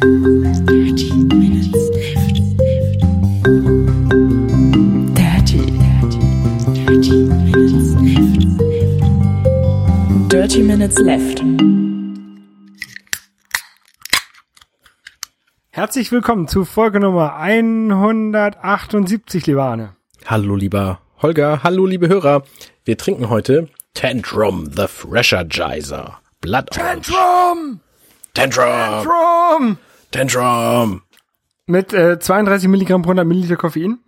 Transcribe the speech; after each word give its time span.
Dirty 0.00 1.12
Minutes 1.12 1.76
Left. 1.92 2.40
Dirty, 5.14 5.60
dirty, 5.76 6.24
dirty 6.72 7.28
Minutes 7.28 7.92
Left. 8.00 8.40
Dirty 10.30 10.62
Minutes 10.62 10.96
Left. 11.00 11.42
Herzlich 15.68 16.10
willkommen 16.10 16.48
zu 16.48 16.64
Folge 16.64 16.98
Nummer 16.98 17.36
178, 17.36 19.46
lieber 19.48 19.64
Arne. 19.64 19.96
Hallo 20.24 20.56
lieber 20.56 21.02
Holger, 21.20 21.62
hallo 21.62 21.84
liebe 21.84 22.08
Hörer. 22.08 22.44
Wir 22.86 22.96
trinken 22.96 23.28
heute 23.28 23.68
Tantrum 23.92 24.70
the 24.74 24.86
Freshergizer. 24.88 26.22
Blood 26.40 26.68
Tantrum! 26.70 27.80
Tantrum! 28.32 28.64
Tantrum! 28.64 29.76
Tantrum! 30.10 31.02
Mit 31.66 31.92
äh, 31.92 32.18
32 32.18 32.68
Milligramm 32.68 33.02
pro 33.02 33.10
100 33.10 33.26
Milliliter 33.26 33.56
Koffein. 33.56 33.98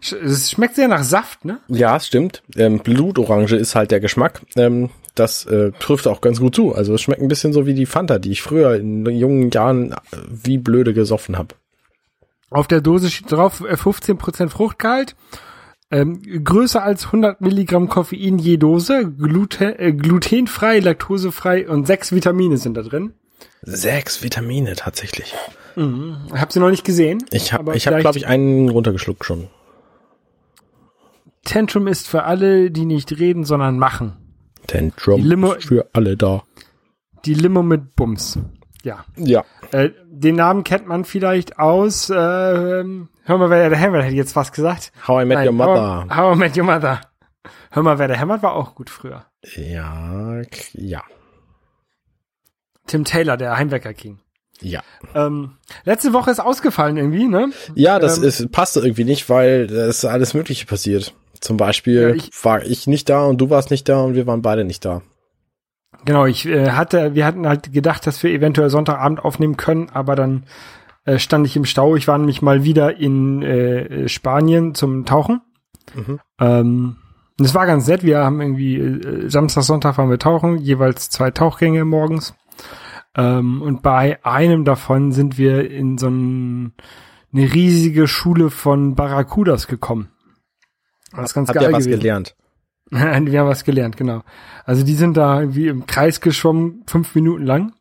Sch 0.00 0.14
es 0.14 0.50
schmeckt 0.50 0.76
sehr 0.76 0.88
nach 0.88 1.02
Saft, 1.02 1.44
ne? 1.44 1.60
Ja, 1.68 2.00
stimmt. 2.00 2.42
Ähm, 2.56 2.78
Blutorange 2.78 3.56
ist 3.56 3.74
halt 3.74 3.90
der 3.90 4.00
Geschmack. 4.00 4.40
Ähm, 4.56 4.88
das 5.14 5.44
äh, 5.44 5.72
trifft 5.78 6.06
auch 6.06 6.22
ganz 6.22 6.40
gut 6.40 6.54
zu. 6.54 6.74
Also 6.74 6.94
es 6.94 7.02
schmeckt 7.02 7.20
ein 7.20 7.28
bisschen 7.28 7.52
so 7.52 7.66
wie 7.66 7.74
die 7.74 7.84
Fanta, 7.84 8.18
die 8.18 8.30
ich 8.30 8.40
früher 8.40 8.76
in 8.76 9.04
jungen 9.04 9.50
Jahren 9.50 9.92
äh, 9.92 9.96
wie 10.28 10.56
blöde 10.56 10.94
gesoffen 10.94 11.36
habe. 11.36 11.54
Auf 12.48 12.66
der 12.66 12.80
Dose 12.80 13.10
steht 13.10 13.30
drauf 13.30 13.60
äh, 13.60 13.74
15% 13.74 14.48
Fruchtgehalt. 14.48 15.14
Ähm, 15.90 16.22
größer 16.22 16.82
als 16.82 17.06
100 17.06 17.40
Milligramm 17.40 17.88
Koffein 17.88 18.38
je 18.38 18.56
Dose, 18.56 19.10
gluten, 19.10 19.74
äh, 19.76 19.92
glutenfrei, 19.92 20.78
laktosefrei 20.78 21.68
und 21.68 21.86
sechs 21.86 22.12
Vitamine 22.12 22.56
sind 22.56 22.76
da 22.76 22.82
drin. 22.82 23.12
Sechs 23.62 24.22
Vitamine 24.22 24.74
tatsächlich. 24.74 25.34
Hab 26.32 26.52
sie 26.52 26.60
noch 26.60 26.70
nicht 26.70 26.84
gesehen. 26.84 27.24
Ich 27.30 27.52
habe, 27.52 27.76
ich 27.76 27.86
habe, 27.86 28.00
glaube 28.00 28.18
ich, 28.18 28.26
einen 28.26 28.68
runtergeschluckt 28.68 29.24
schon. 29.24 29.48
Tantrum 31.44 31.86
ist 31.86 32.06
für 32.08 32.24
alle, 32.24 32.70
die 32.70 32.84
nicht 32.84 33.18
reden, 33.18 33.44
sondern 33.44 33.78
machen. 33.78 34.16
Tantrum 34.66 35.22
Limo- 35.24 35.52
ist 35.54 35.66
für 35.68 35.88
alle 35.92 36.16
da. 36.16 36.42
Die 37.24 37.34
Limo 37.34 37.62
mit 37.62 37.96
Bums. 37.96 38.38
Ja. 38.82 39.04
Ja. 39.16 39.44
Äh, 39.72 39.90
den 40.06 40.36
Namen 40.36 40.64
kennt 40.64 40.86
man 40.86 41.04
vielleicht 41.04 41.58
aus, 41.58 42.10
ähm, 42.10 43.08
hör 43.24 43.38
mal, 43.38 43.50
wer 43.50 43.68
der 43.68 43.78
hämmert, 43.78 44.04
hätte 44.04 44.14
jetzt 44.16 44.36
was 44.36 44.52
gesagt. 44.52 44.92
How 45.06 45.22
I 45.22 45.26
Met 45.26 45.46
Your 45.46 45.52
Mother. 45.52 46.06
How, 46.08 46.16
how 46.16 46.36
I 46.36 46.38
Met 46.38 46.56
Your 46.56 46.64
Mother. 46.64 47.00
Hör 47.70 47.82
mal, 47.82 47.98
wer 47.98 48.08
der 48.08 48.18
hämmert, 48.18 48.42
war 48.42 48.54
auch 48.54 48.74
gut 48.74 48.90
früher. 48.90 49.24
Ja, 49.56 50.40
ja, 50.72 51.02
Tim 52.90 53.04
Taylor, 53.04 53.36
der 53.36 53.56
Heimwecker 53.56 53.94
King. 53.94 54.18
ja. 54.60 54.80
Ähm, 55.14 55.52
letzte 55.84 56.12
Woche 56.12 56.30
ist 56.30 56.40
ausgefallen 56.40 56.96
irgendwie, 56.98 57.26
ne? 57.26 57.50
Ja, 57.74 57.98
das 57.98 58.18
Ähm, 58.18 58.24
ist, 58.24 58.52
passte 58.52 58.80
irgendwie 58.80 59.04
nicht, 59.04 59.30
weil 59.30 59.70
ist 59.70 60.04
alles 60.04 60.34
Mögliche 60.34 60.66
passiert. 60.66 61.14
Zum 61.40 61.56
Beispiel 61.56 62.00
Ja, 62.02 62.08
ich- 62.14 62.30
war 62.44 62.62
ich 62.66 62.86
nicht 62.86 63.08
da 63.08 63.24
und 63.24 63.40
du 63.40 63.48
warst 63.48 63.70
nicht 63.70 63.88
da 63.88 64.00
und 64.02 64.14
wir 64.14 64.26
waren 64.26 64.42
beide 64.42 64.64
nicht 64.64 64.84
da. 64.84 65.00
Genau, 66.04 66.26
ich 66.26 66.46
äh, 66.46 66.70
hatte, 66.72 67.14
wir 67.14 67.24
hatten 67.26 67.46
halt 67.46 67.72
gedacht, 67.72 68.06
dass 68.06 68.22
wir 68.22 68.30
eventuell 68.30 68.70
Sonntagabend 68.70 69.20
aufnehmen 69.24 69.56
können, 69.56 69.88
aber 69.92 70.14
dann 70.16 70.44
äh, 71.04 71.18
stand 71.18 71.46
ich 71.46 71.56
im 71.56 71.64
Stau. 71.64 71.96
Ich 71.96 72.08
war 72.08 72.18
nämlich 72.18 72.42
mal 72.42 72.62
wieder 72.64 72.96
in 72.98 73.42
äh, 73.42 74.08
Spanien 74.08 74.74
zum 74.74 75.04
Tauchen. 75.06 75.40
Mhm. 75.94 76.20
Ähm, 76.40 76.96
es 77.42 77.54
war 77.54 77.66
ganz 77.66 77.86
nett. 77.86 78.02
Wir 78.02 78.18
haben 78.18 78.40
irgendwie 78.40 78.76
äh, 78.76 79.28
Samstag, 79.30 79.62
Sonntag 79.62 79.96
waren 79.98 80.10
wir 80.10 80.18
tauchen, 80.18 80.58
jeweils 80.58 81.08
zwei 81.10 81.30
Tauchgänge 81.30 81.84
morgens. 81.86 82.34
Ähm, 83.16 83.62
und 83.62 83.82
bei 83.82 84.24
einem 84.24 84.64
davon 84.64 85.12
sind 85.12 85.38
wir 85.38 85.70
in 85.70 85.98
so 85.98 86.08
ein, 86.08 86.74
eine 87.32 87.52
riesige 87.52 88.06
Schule 88.06 88.50
von 88.50 88.94
Barracudas 88.94 89.66
gekommen. 89.66 90.10
Das 91.12 91.30
ist 91.30 91.34
ganz 91.34 91.48
Habt 91.48 91.58
geil 91.58 91.70
ihr 91.70 91.72
was 91.76 91.84
gewesen. 91.84 92.00
gelernt? 92.00 92.36
Wir 92.92 93.40
haben 93.40 93.48
was 93.48 93.62
gelernt, 93.64 93.96
genau. 93.96 94.22
Also 94.64 94.84
die 94.84 94.94
sind 94.94 95.16
da 95.16 95.40
irgendwie 95.40 95.68
im 95.68 95.86
Kreis 95.86 96.20
geschwommen, 96.20 96.82
fünf 96.88 97.14
Minuten 97.14 97.44
lang. 97.44 97.72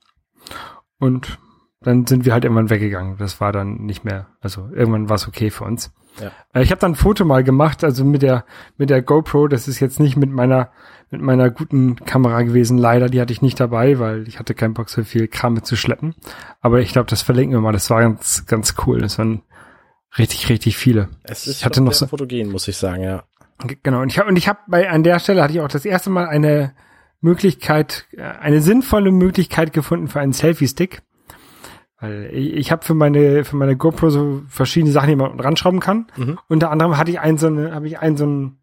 Und 1.00 1.40
dann 1.82 2.06
sind 2.06 2.26
wir 2.26 2.34
halt 2.34 2.44
irgendwann 2.44 2.70
weggegangen. 2.70 3.18
Das 3.18 3.40
war 3.42 3.52
dann 3.52 3.78
nicht 3.86 4.04
mehr, 4.04 4.28
also 4.42 4.70
irgendwann 4.72 5.10
war 5.10 5.16
es 5.16 5.28
okay 5.28 5.50
für 5.50 5.64
uns. 5.64 5.92
Ja. 6.22 6.32
Äh, 6.54 6.62
Ich 6.64 6.72
habe 6.72 6.82
dann 6.82 6.92
ein 6.92 6.96
Foto 6.96 7.26
mal 7.26 7.44
gemacht, 7.44 7.84
also 7.84 8.04
mit 8.06 8.22
der 8.22 8.46
mit 8.78 8.90
der 8.90 9.02
GoPro. 9.02 9.48
Das 9.48 9.68
ist 9.68 9.80
jetzt 9.80 10.00
nicht 10.00 10.16
mit 10.18 10.30
meiner 10.30 10.72
mit 11.12 11.22
meiner 11.22 11.50
guten 11.50 11.96
Kamera 11.96 12.42
gewesen. 12.44 12.78
Leider, 12.78 13.08
die 13.10 13.20
hatte 13.20 13.34
ich 13.34 13.42
nicht 13.42 13.60
dabei, 13.60 13.98
weil 14.00 14.28
ich 14.28 14.38
hatte 14.40 14.54
keinen 14.54 14.74
Bock 14.74 14.90
so 14.90 15.04
viel 15.04 15.28
Kram 15.28 15.54
mit 15.54 15.66
zu 15.66 15.76
schleppen. 15.76 16.16
Aber 16.62 16.80
ich 16.82 16.92
glaube, 16.92 17.10
das 17.10 17.22
verlinken 17.22 17.56
wir 17.58 17.62
mal. 17.62 17.72
Das 17.72 17.90
war 17.90 18.02
ganz 18.02 18.46
ganz 18.46 18.76
cool. 18.86 19.00
Das 19.02 19.18
waren 19.18 19.42
richtig 20.18 20.50
richtig 20.50 20.78
viele. 20.78 21.10
Es 21.24 21.48
ist 21.48 21.58
Ich 21.60 21.66
hatte 21.66 21.82
noch 21.82 21.94
so- 21.94 22.08
fotogen, 22.08 22.52
muss 22.52 22.68
ich 22.68 22.78
sagen, 22.78 23.04
ja. 23.04 23.24
Ge- 23.66 23.78
Genau, 23.84 24.02
und 24.02 24.10
ich 24.12 24.20
habe 24.20 24.30
und 24.30 24.38
ich 24.38 24.48
habe 24.48 24.60
bei 24.68 24.90
an 24.90 25.04
der 25.04 25.20
Stelle 25.20 25.42
hatte 25.44 25.54
ich 25.54 25.60
auch 25.62 25.68
das 25.68 25.86
erste 25.86 26.10
Mal 26.10 26.28
eine 26.28 26.74
Möglichkeit, 27.22 28.06
äh, 28.16 28.22
eine 28.22 28.62
sinnvolle 28.62 29.12
Möglichkeit 29.12 29.74
gefunden 29.74 30.08
für 30.08 30.20
einen 30.22 30.34
Selfie-Stick. 30.34 31.02
Weil 32.00 32.30
ich, 32.32 32.54
ich 32.54 32.72
habe 32.72 32.86
für 32.86 32.94
meine 32.94 33.44
für 33.44 33.58
meine 33.58 33.76
GoPro 33.76 34.10
so 34.10 34.42
verschiedene 34.48 34.92
Sachen, 34.94 35.10
die 35.10 35.16
man 35.18 35.32
unten 35.32 35.42
ranschrauben 35.42 35.80
kann. 35.82 36.08
Mhm. 36.16 36.40
Unter 36.48 36.72
anderem 36.72 36.98
hatte 36.98 37.12
ich 37.12 37.20
einen 37.20 37.38
so 37.38 37.48
eine, 37.48 37.74
habe 37.74 37.88
ich 37.88 38.00
einen 38.00 38.16
so 38.16 38.24
einen 38.24 38.59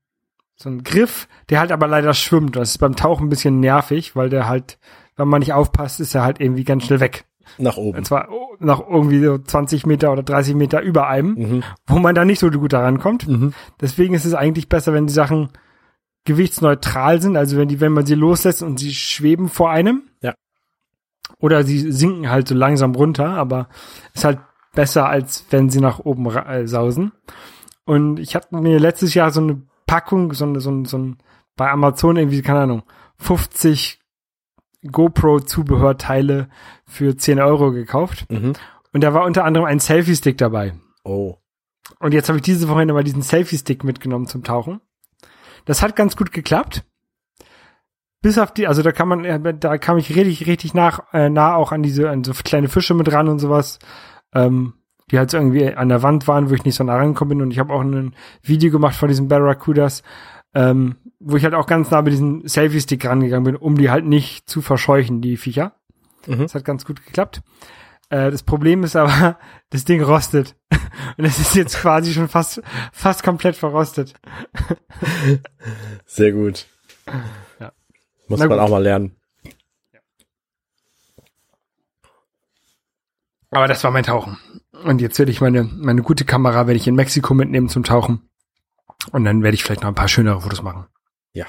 so 0.57 0.69
einen 0.69 0.83
Griff, 0.85 1.29
der 1.51 1.61
halt 1.61 1.71
aber 1.73 1.87
leider 1.87 2.15
schwimmt. 2.15 2.57
Das 2.57 2.71
ist 2.71 2.79
beim 2.79 2.97
Tauchen 2.97 3.27
ein 3.27 3.31
bisschen 3.31 3.61
nervig, 3.61 4.17
weil 4.17 4.31
der 4.31 4.49
halt, 4.49 4.79
wenn 5.17 5.29
man 5.29 5.41
nicht 5.41 5.53
aufpasst, 5.53 6.01
ist 6.01 6.15
er 6.15 6.25
halt 6.25 6.41
irgendwie 6.41 6.65
ganz 6.65 6.85
schnell 6.85 7.01
weg. 7.01 7.27
Nach 7.59 7.77
oben. 7.77 7.99
Und 7.99 8.05
zwar 8.05 8.29
nach 8.59 8.81
irgendwie 8.81 9.23
so 9.23 9.39
20 9.39 9.87
Meter 9.87 10.11
oder 10.13 10.23
30 10.23 10.55
Meter 10.55 10.81
über 10.81 11.07
einem, 11.09 11.35
Mhm. 11.35 11.63
wo 11.87 11.99
man 11.99 12.15
da 12.15 12.25
nicht 12.25 12.41
so 12.41 12.51
gut 12.51 12.73
daran 12.73 12.99
kommt. 12.99 13.29
Mhm. 13.29 13.53
Deswegen 13.81 14.15
ist 14.15 14.25
es 14.25 14.35
eigentlich 14.35 14.69
besser, 14.69 14.93
wenn 14.95 15.07
die 15.07 15.13
Sachen 15.13 15.51
gewichtsneutral 16.25 17.21
sind, 17.23 17.37
also 17.37 17.57
wenn 17.57 17.69
die, 17.69 17.81
wenn 17.81 17.93
man 17.93 18.07
sie 18.07 18.15
loslässt 18.15 18.63
und 18.63 18.79
sie 18.79 18.93
schweben 18.95 19.49
vor 19.49 19.71
einem. 19.71 20.03
Ja. 20.23 20.35
Oder 21.39 21.65
sie 21.65 21.93
sinken 21.93 22.31
halt 22.31 22.49
so 22.49 22.55
langsam 22.55 22.95
runter, 22.95 23.29
aber 23.29 23.69
ist 24.15 24.25
halt 24.25 24.39
besser, 24.75 25.09
als 25.09 25.45
wenn 25.51 25.71
sie 25.71 25.81
nach 25.81 26.01
oben 26.01 26.27
äh, 26.35 26.67
sausen. 26.67 27.13
Und 27.85 28.19
ich 28.19 28.35
hatte 28.35 28.57
mir 28.57 28.81
letztes 28.81 29.15
Jahr 29.15 29.31
so 29.31 29.41
eine 29.41 29.63
Packung, 29.87 30.33
so 30.33 30.45
eine, 30.45 30.61
so 30.61 30.71
ein, 30.71 30.85
so 30.85 30.99
ein, 30.99 31.19
bei 31.57 31.71
Amazon 31.71 32.17
irgendwie, 32.17 32.43
keine 32.43 32.61
Ahnung, 32.61 32.83
50 33.19 34.01
GoPro-Zubehörteile 34.91 36.49
für 36.87 37.17
10 37.17 37.41
Euro 37.41 37.73
gekauft. 37.73 38.31
Mhm. 38.31 38.53
Und 38.93 39.05
da 39.05 39.15
war 39.15 39.25
unter 39.25 39.45
anderem 39.45 39.67
ein 39.67 39.81
Selfie-Stick 39.81 40.39
dabei. 40.39 40.75
Oh. 41.05 41.37
Und 41.99 42.15
jetzt 42.15 42.29
habe 42.29 42.39
ich 42.39 42.43
diese 42.43 42.69
Woche 42.69 42.85
mal 42.87 43.05
diesen 43.05 43.23
Selfie-Stick 43.23 43.85
mitgenommen 43.85 44.27
zum 44.27 44.43
Tauchen. 44.43 44.81
Das 45.65 45.83
hat 45.83 45.97
ganz 45.97 46.17
gut 46.17 46.33
geklappt. 46.33 46.85
Bis 48.23 48.39
auf 48.39 48.53
die, 48.53 48.67
also 48.67 48.83
da 48.83 48.93
kann 48.93 49.09
man, 49.09 49.61
da 49.61 49.79
kam 49.79 49.99
ich 49.99 50.17
richtig, 50.17 50.47
richtig 50.47 50.75
nach, 50.75 51.13
äh, 51.13 51.29
nah 51.29 51.55
auch 51.55 51.73
an 51.73 51.83
diese, 51.83 52.11
an 52.11 52.25
so 52.25 52.33
kleine 52.33 52.69
Fische 52.69 52.95
mit 52.95 53.13
ran 53.13 53.29
und 53.29 53.39
sowas, 53.39 53.79
ähm, 54.35 54.75
die 55.11 55.19
halt 55.19 55.31
so 55.31 55.37
irgendwie 55.37 55.73
an 55.75 55.89
der 55.89 56.03
Wand 56.03 56.27
waren, 56.27 56.51
wo 56.51 56.55
ich 56.55 56.65
nicht 56.65 56.75
so 56.75 56.85
nah 56.85 56.97
rangekommen 56.97 57.39
bin. 57.39 57.43
Und 57.43 57.51
ich 57.51 57.59
habe 57.59 57.73
auch 57.73 57.81
ein 57.81 58.15
Video 58.43 58.71
gemacht 58.71 58.97
von 58.97 59.09
diesen 59.09 59.29
Barracudas, 59.29 60.03
ähm, 60.55 60.97
wo 61.21 61.37
ich 61.37 61.45
halt 61.45 61.55
auch 61.55 61.67
ganz 61.67 61.91
nah 61.91 62.03
mit 62.03 62.13
diesem 62.13 62.47
Selfie-Stick 62.47 63.05
rangegangen 63.07 63.45
bin, 63.45 63.57
um 63.57 63.77
die 63.77 63.91
halt 63.91 64.05
nicht 64.05 64.49
zu 64.49 64.63
verscheuchen, 64.63 65.21
die 65.21 65.37
Viecher. 65.37 65.75
Mhm. 66.27 66.39
Das 66.41 66.55
hat 66.55 66.65
ganz 66.65 66.85
gut 66.85 67.05
geklappt. 67.05 67.43
Äh, 68.09 68.31
das 68.31 68.43
Problem 68.43 68.83
ist 68.83 68.97
aber, 68.97 69.39
das 69.71 69.85
Ding 69.85 70.03
rostet. 70.03 70.57
Und 71.17 71.25
es 71.25 71.39
ist 71.39 71.55
jetzt 71.55 71.77
quasi 71.77 72.13
schon 72.13 72.29
fast, 72.29 72.63
fast 72.93 73.23
komplett 73.23 73.57
verrostet. 73.57 74.15
Sehr 76.05 76.33
gut. 76.33 76.67
Ja. 77.61 77.73
Muss 78.29 78.41
Na 78.41 78.47
man 78.47 78.59
gut. 78.59 78.67
auch 78.67 78.71
mal 78.71 78.83
lernen. 78.83 79.17
Aber 83.51 83.69
das 83.69 83.83
war 83.85 83.91
mein 83.91 84.03
Tauchen. 84.03 84.39
Und 84.85 85.01
jetzt 85.01 85.19
werde 85.19 85.33
ich 85.33 85.41
meine, 85.41 85.65
meine 85.65 86.03
gute 86.03 86.25
Kamera 86.25 86.67
werde 86.67 86.79
ich 86.79 86.87
in 86.87 86.95
Mexiko 86.95 87.35
mitnehmen 87.35 87.69
zum 87.69 87.85
Tauchen. 87.85 88.29
Und 89.13 89.25
dann 89.25 89.43
werde 89.43 89.55
ich 89.55 89.65
vielleicht 89.65 89.83
noch 89.83 89.89
ein 89.89 89.95
paar 89.95 90.09
schönere 90.09 90.41
Fotos 90.41 90.63
machen. 90.63 90.87
Ja. 91.33 91.47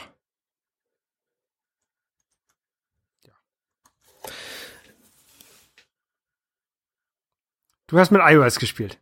Du 7.88 7.98
hast 7.98 8.12
mit 8.12 8.22
iOS 8.24 8.60
gespielt. 8.60 9.00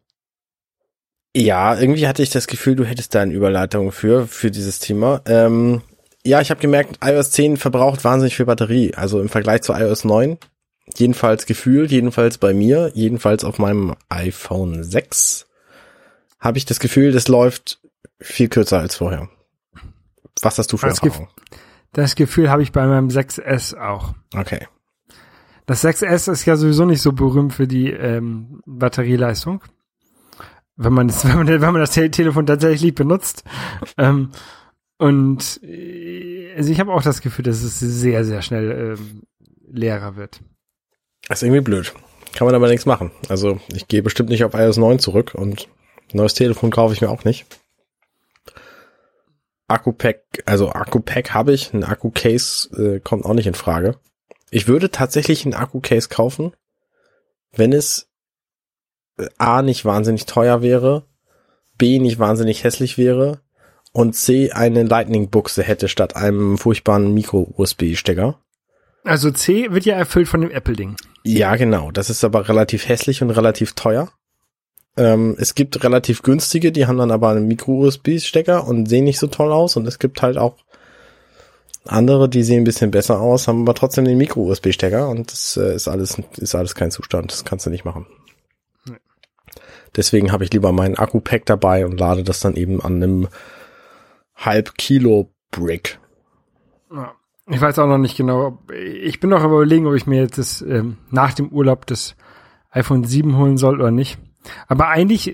Ja, 1.36 1.78
irgendwie 1.78 2.08
hatte 2.08 2.24
ich 2.24 2.30
das 2.30 2.48
Gefühl, 2.48 2.76
du 2.76 2.86
hättest 2.86 3.14
da 3.14 3.22
eine 3.22 3.34
Überleitung 3.34 3.92
für, 3.92 4.28
für 4.28 4.52
dieses 4.52 4.80
Thema. 4.80 5.22
Ähm, 5.26 5.82
ja, 6.24 6.40
ich 6.40 6.50
habe 6.50 6.62
gemerkt, 6.62 7.00
iOS 7.04 7.32
10 7.32 7.58
verbraucht 7.58 8.04
wahnsinnig 8.04 8.36
viel 8.36 8.46
Batterie. 8.46 8.94
Also 8.96 9.20
im 9.20 9.28
Vergleich 9.28 9.64
zu 9.64 9.74
iOS 9.74 10.06
9. 10.06 10.38
Jedenfalls 10.98 11.46
gefühlt, 11.46 11.92
jedenfalls 11.92 12.38
bei 12.38 12.54
mir, 12.54 12.92
jedenfalls 12.94 13.44
auf 13.44 13.58
meinem 13.60 13.96
iPhone 14.10 14.84
6 14.84 15.48
habe 16.40 16.58
ich 16.58 16.66
das 16.66 16.80
Gefühl, 16.80 17.12
das 17.12 17.28
läuft 17.28 17.80
viel 18.20 18.50
kürzer 18.50 18.80
als 18.80 18.96
vorher. 18.96 19.30
Was 20.42 20.58
hast 20.60 20.72
du 20.72 20.78
für 20.78 20.88
Das 20.88 21.02
Gef- 21.02 21.06
Erfahrung? 21.08 21.30
Das 21.94 22.16
Gefühl 22.16 22.50
habe 22.50 22.62
ich 22.62 22.72
bei 22.72 22.86
meinem 22.86 23.08
6S 23.08 23.76
auch. 23.78 24.14
Okay. 24.36 24.68
Das 25.66 25.84
6S 25.84 26.32
ist 26.32 26.46
ja 26.46 26.56
sowieso 26.56 26.86
nicht 26.86 27.02
so 27.02 27.14
berühmt 27.14 27.54
für 27.54 27.68
die 27.68 27.90
ähm, 27.90 28.62
Batterieleistung. 28.66 29.64
Wenn 30.76 30.94
man, 30.94 31.08
das, 31.08 31.26
wenn 31.28 31.38
man, 31.38 31.48
wenn 31.48 31.60
man 31.62 31.76
das 31.80 31.92
Te 31.92 32.12
Telefon 32.12 32.46
tatsächlich 32.46 32.94
benutzt. 32.94 33.44
ähm, 33.98 34.30
und 34.98 35.60
äh, 35.64 36.54
also 36.56 36.72
ich 36.72 36.80
habe 36.80 36.94
auch 36.94 37.02
das 37.02 37.22
Gefühl, 37.22 37.44
dass 37.44 37.64
es 37.64 37.80
sehr, 37.80 38.24
sehr 38.24 38.42
schnell 38.44 38.96
ähm, 39.00 39.24
leerer 39.68 40.16
wird. 40.16 40.42
Ist 41.30 41.44
irgendwie 41.44 41.62
blöd. 41.62 41.94
Kann 42.34 42.46
man 42.46 42.56
aber 42.56 42.68
nichts 42.68 42.86
machen. 42.86 43.12
Also 43.30 43.60
ich 43.74 43.88
gehe 43.88 44.04
bestimmt 44.04 44.30
nicht 44.30 44.44
auf 44.44 44.54
iOS 44.54 44.78
9 44.78 45.00
zurück 45.00 45.34
und 45.36 45.68
neues 46.14 46.34
Telefon 46.34 46.72
kaufe 46.72 46.94
ich 46.94 47.02
mir 47.02 47.10
auch 47.10 47.24
nicht. 47.24 47.46
Akku-Pack, 49.68 50.44
also 50.46 50.70
Akku-Pack 50.72 51.34
habe 51.34 51.54
ich, 51.54 51.74
ein 51.74 51.84
Akku-Case 51.84 52.70
äh, 52.96 53.00
kommt 53.00 53.26
auch 53.26 53.34
nicht 53.34 53.48
in 53.48 53.56
Frage. 53.56 53.98
Ich 54.52 54.68
würde 54.68 54.92
tatsächlich 54.92 55.46
ein 55.46 55.56
Akku-Case 55.56 56.10
kaufen, 56.10 56.54
wenn 57.52 57.74
es 57.74 58.08
äh, 59.18 59.28
A 59.38 59.62
nicht 59.64 59.84
wahnsinnig 59.86 60.28
teuer 60.28 60.62
wäre, 60.62 61.08
B 61.78 62.00
nicht 62.00 62.20
wahnsinnig 62.20 62.64
hässlich 62.64 62.98
wäre 62.98 63.42
und 63.92 64.14
C 64.14 64.52
eine 64.52 64.84
Lightning-Buchse 64.84 65.64
hätte 65.64 65.88
statt 65.88 66.16
einem 66.16 66.58
furchtbaren 66.58 67.14
Micro-USB-Stecker. 67.14 68.40
Also 69.04 69.32
C 69.32 69.72
wird 69.72 69.86
ja 69.86 69.96
erfüllt 69.96 70.28
von 70.28 70.42
dem 70.42 70.52
Apple-Ding. 70.52 70.96
Ja, 71.26 71.56
genau. 71.56 71.92
Das 71.92 72.10
ist 72.10 72.24
aber 72.24 72.48
relativ 72.48 72.88
hässlich 72.88 73.22
und 73.24 73.32
relativ 73.32 73.74
teuer. 73.74 74.12
Ähm, 74.96 75.36
es 75.40 75.56
gibt 75.56 75.84
relativ 75.84 76.22
günstige, 76.22 76.72
die 76.72 76.86
haben 76.86 76.98
dann 76.98 77.12
aber 77.12 77.30
einen 77.30 77.48
Micro-USB-Stecker 77.48 78.66
und 78.66 78.88
sehen 78.88 79.06
nicht 79.06 79.20
so 79.20 79.28
toll 79.28 79.52
aus. 79.52 79.76
Und 79.76 79.88
es 79.88 79.98
gibt 79.98 80.22
halt 80.22 80.38
auch 80.38 80.58
andere, 81.86 82.30
die 82.30 82.44
sehen 82.44 82.62
ein 82.62 82.64
bisschen 82.66 82.92
besser 82.92 83.20
aus, 83.20 83.48
haben 83.48 83.62
aber 83.62 83.74
trotzdem 83.74 84.06
den 84.06 84.18
Micro-USB-Stecker 84.18 85.10
und 85.10 85.32
das 85.32 85.58
äh, 85.58 85.76
ist 85.76 85.88
alles, 85.88 86.22
ist 86.38 86.56
alles 86.56 86.76
kein 86.76 86.92
Zustand. 86.92 87.32
Das 87.32 87.44
kannst 87.44 87.66
du 87.66 87.72
nicht 87.72 87.86
machen. 87.86 88.06
Nee. 88.86 88.98
Deswegen 89.96 90.32
habe 90.32 90.44
ich 90.44 90.54
lieber 90.54 90.72
meinen 90.72 90.96
Akku-Pack 90.96 91.46
dabei 91.46 91.86
und 91.86 92.00
lade 92.00 92.24
das 92.24 92.40
dann 92.40 92.56
eben 92.56 92.82
an 92.82 93.02
einem 93.02 93.28
halb 94.36 94.78
Kilo 94.78 95.32
Brick. 95.50 96.00
Ja. 96.92 97.16
Ich 97.48 97.62
weiß 97.62 97.78
auch 97.80 97.88
noch 97.88 97.98
nicht 97.98 98.18
genau. 98.18 98.48
Ob, 98.48 98.72
ich 98.72 99.20
bin 99.20 99.30
noch 99.30 99.44
überlegen, 99.44 99.86
ob 99.88 99.94
ich 99.94 100.08
mir 100.08 100.22
jetzt 100.22 100.38
das, 100.38 100.62
ähm, 100.62 100.98
nach 101.12 101.34
dem 101.34 101.50
Urlaub 101.50 101.86
das 101.86 102.16
iPhone 102.72 103.04
7 103.04 103.38
holen 103.38 103.58
soll 103.58 103.80
oder 103.80 103.92
nicht. 103.92 104.18
Aber 104.68 104.90
eigentlich 104.90 105.34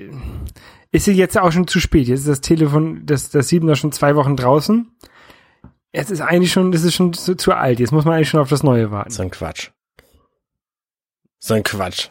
ist 0.92 1.08
es 1.08 1.16
jetzt 1.16 1.38
auch 1.38 1.52
schon 1.52 1.68
zu 1.68 1.80
spät. 1.80 2.08
Jetzt 2.08 2.22
ist 2.22 2.30
das 2.30 2.42
Telefon, 2.42 3.06
das, 3.06 3.30
das 3.30 3.50
7er 3.50 3.76
schon 3.76 3.92
zwei 3.92 4.16
Wochen 4.16 4.36
draußen. 4.36 4.92
Jetzt 5.94 6.12
ist 6.12 6.22
eigentlich 6.22 6.52
schon, 6.52 6.72
das 6.72 6.84
ist 6.84 6.96
schon 6.96 7.14
zu, 7.14 7.36
zu 7.36 7.54
alt. 7.54 7.80
Jetzt 7.80 7.92
muss 7.92 8.06
man 8.06 8.16
eigentlich 8.16 8.30
schon 8.30 8.40
auf 8.40 8.50
das 8.50 8.64
Neue 8.64 8.92
warten. 8.92 9.12
So 9.12 9.24
ein 9.24 9.32
Quatsch. 9.32 9.70
So 11.40 11.54
ein 11.54 11.64
Quatsch. 11.64 12.10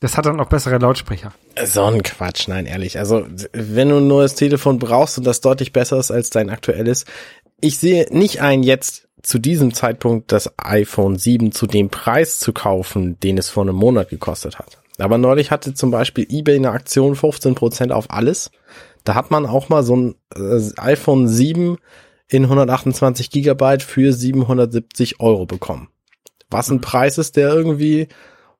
Das 0.00 0.16
hat 0.16 0.24
dann 0.24 0.40
auch 0.40 0.48
bessere 0.48 0.78
Lautsprecher. 0.78 1.32
So 1.62 1.84
ein 1.84 2.02
Quatsch, 2.02 2.48
nein, 2.48 2.64
ehrlich. 2.64 2.98
Also, 2.98 3.26
wenn 3.52 3.90
du 3.90 3.98
ein 3.98 4.08
neues 4.08 4.34
Telefon 4.34 4.78
brauchst 4.78 5.18
und 5.18 5.24
das 5.24 5.42
deutlich 5.42 5.72
besser 5.72 5.98
ist 5.98 6.10
als 6.10 6.30
dein 6.30 6.48
aktuelles, 6.48 7.04
ich 7.60 7.78
sehe 7.78 8.06
nicht 8.10 8.40
ein, 8.40 8.62
jetzt 8.62 9.08
zu 9.22 9.38
diesem 9.38 9.74
Zeitpunkt 9.74 10.32
das 10.32 10.50
iPhone 10.56 11.16
7 11.16 11.52
zu 11.52 11.66
dem 11.66 11.90
Preis 11.90 12.38
zu 12.38 12.52
kaufen, 12.52 13.18
den 13.20 13.38
es 13.38 13.50
vor 13.50 13.62
einem 13.62 13.76
Monat 13.76 14.08
gekostet 14.08 14.58
hat. 14.58 14.78
Aber 14.98 15.18
neulich 15.18 15.50
hatte 15.50 15.74
zum 15.74 15.90
Beispiel 15.90 16.26
eBay 16.28 16.56
eine 16.56 16.70
Aktion 16.70 17.14
15% 17.14 17.90
auf 17.90 18.10
alles. 18.10 18.50
Da 19.04 19.14
hat 19.14 19.30
man 19.30 19.46
auch 19.46 19.68
mal 19.68 19.82
so 19.82 19.96
ein 19.96 20.14
äh, 20.34 20.60
iPhone 20.76 21.26
7 21.26 21.78
in 22.28 22.44
128 22.44 23.30
Gigabyte 23.30 23.82
für 23.82 24.12
770 24.12 25.20
Euro 25.20 25.46
bekommen. 25.46 25.88
Was 26.50 26.70
ein 26.70 26.80
Preis 26.80 27.18
ist, 27.18 27.36
der 27.36 27.52
irgendwie 27.52 28.08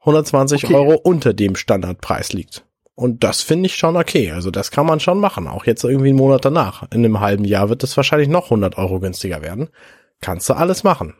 120 0.01 0.65
Okay. 0.65 0.75
Euro 0.75 0.95
unter 0.95 1.35
dem 1.35 1.57
Standardpreis 1.57 2.33
liegt. 2.33 2.65
Und 3.01 3.25
das 3.25 3.41
finde 3.41 3.65
ich 3.65 3.77
schon 3.77 3.97
okay. 3.97 4.31
Also 4.31 4.51
das 4.51 4.71
kann 4.71 4.85
man 4.85 5.01
schon 5.01 5.21
machen. 5.21 5.49
Auch 5.49 5.65
jetzt 5.65 5.85
irgendwie 5.85 6.11
einen 6.11 6.19
Monat 6.19 6.45
danach. 6.45 6.83
In 6.93 7.03
einem 7.03 7.21
halben 7.21 7.47
Jahr 7.47 7.71
wird 7.71 7.83
es 7.83 7.97
wahrscheinlich 7.97 8.29
noch 8.29 8.45
100 8.45 8.77
Euro 8.77 9.01
günstiger 9.01 9.41
werden. 9.41 9.71
Kannst 10.21 10.51
du 10.51 10.53
alles 10.53 10.85
machen. 10.85 11.15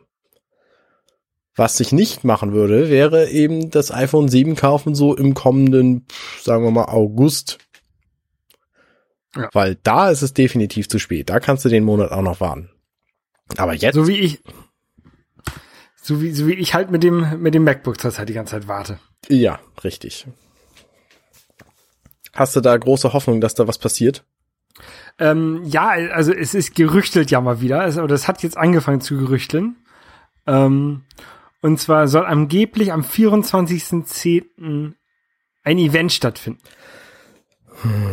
Was 1.55 1.79
ich 1.79 1.91
nicht 1.91 2.23
machen 2.23 2.53
würde, 2.53 2.91
wäre 2.91 3.29
eben 3.29 3.71
das 3.71 3.91
iPhone 3.91 4.29
7 4.29 4.55
kaufen 4.55 4.93
so 4.93 5.15
im 5.15 5.33
kommenden, 5.33 6.05
sagen 6.43 6.63
wir 6.63 6.69
mal, 6.69 6.85
August. 6.85 7.57
Ja. 9.35 9.49
Weil 9.51 9.73
da 9.81 10.11
ist 10.11 10.21
es 10.21 10.35
definitiv 10.35 10.87
zu 10.87 10.99
spät. 10.99 11.31
Da 11.31 11.39
kannst 11.39 11.65
du 11.65 11.69
den 11.69 11.83
Monat 11.83 12.11
auch 12.11 12.21
noch 12.21 12.39
warten. 12.39 12.69
Aber 13.57 13.73
jetzt, 13.73 13.95
So 13.95 14.07
wie 14.07 14.19
ich, 14.19 14.43
so 15.99 16.21
wie, 16.21 16.31
so 16.31 16.45
wie 16.45 16.53
ich 16.53 16.75
halt 16.75 16.91
mit 16.91 17.01
dem, 17.01 17.41
mit 17.41 17.55
dem 17.55 17.63
MacBook 17.63 17.99
zurzeit 17.99 18.29
die 18.29 18.33
ganze 18.33 18.51
Zeit 18.51 18.67
warte. 18.67 18.99
ja, 19.29 19.59
richtig. 19.83 20.27
Hast 22.33 22.55
du 22.55 22.61
da 22.61 22.75
große 22.77 23.13
Hoffnung, 23.13 23.41
dass 23.41 23.55
da 23.55 23.67
was 23.67 23.77
passiert? 23.77 24.23
Ähm, 25.19 25.63
ja, 25.65 25.89
also 25.89 26.31
es 26.33 26.53
ist 26.53 26.75
gerüchtelt 26.75 27.29
ja 27.31 27.41
mal 27.41 27.61
wieder, 27.61 27.81
also, 27.81 28.01
oder 28.01 28.15
es 28.15 28.27
hat 28.27 28.43
jetzt 28.43 28.57
angefangen 28.57 29.01
zu 29.01 29.17
gerüchteln. 29.17 29.75
Ähm, 30.47 31.03
und 31.61 31.79
zwar 31.79 32.07
soll 32.07 32.25
angeblich 32.25 32.91
am 32.91 33.01
24.10. 33.01 34.93
ein 35.63 35.77
Event 35.77 36.11
stattfinden. 36.11 36.61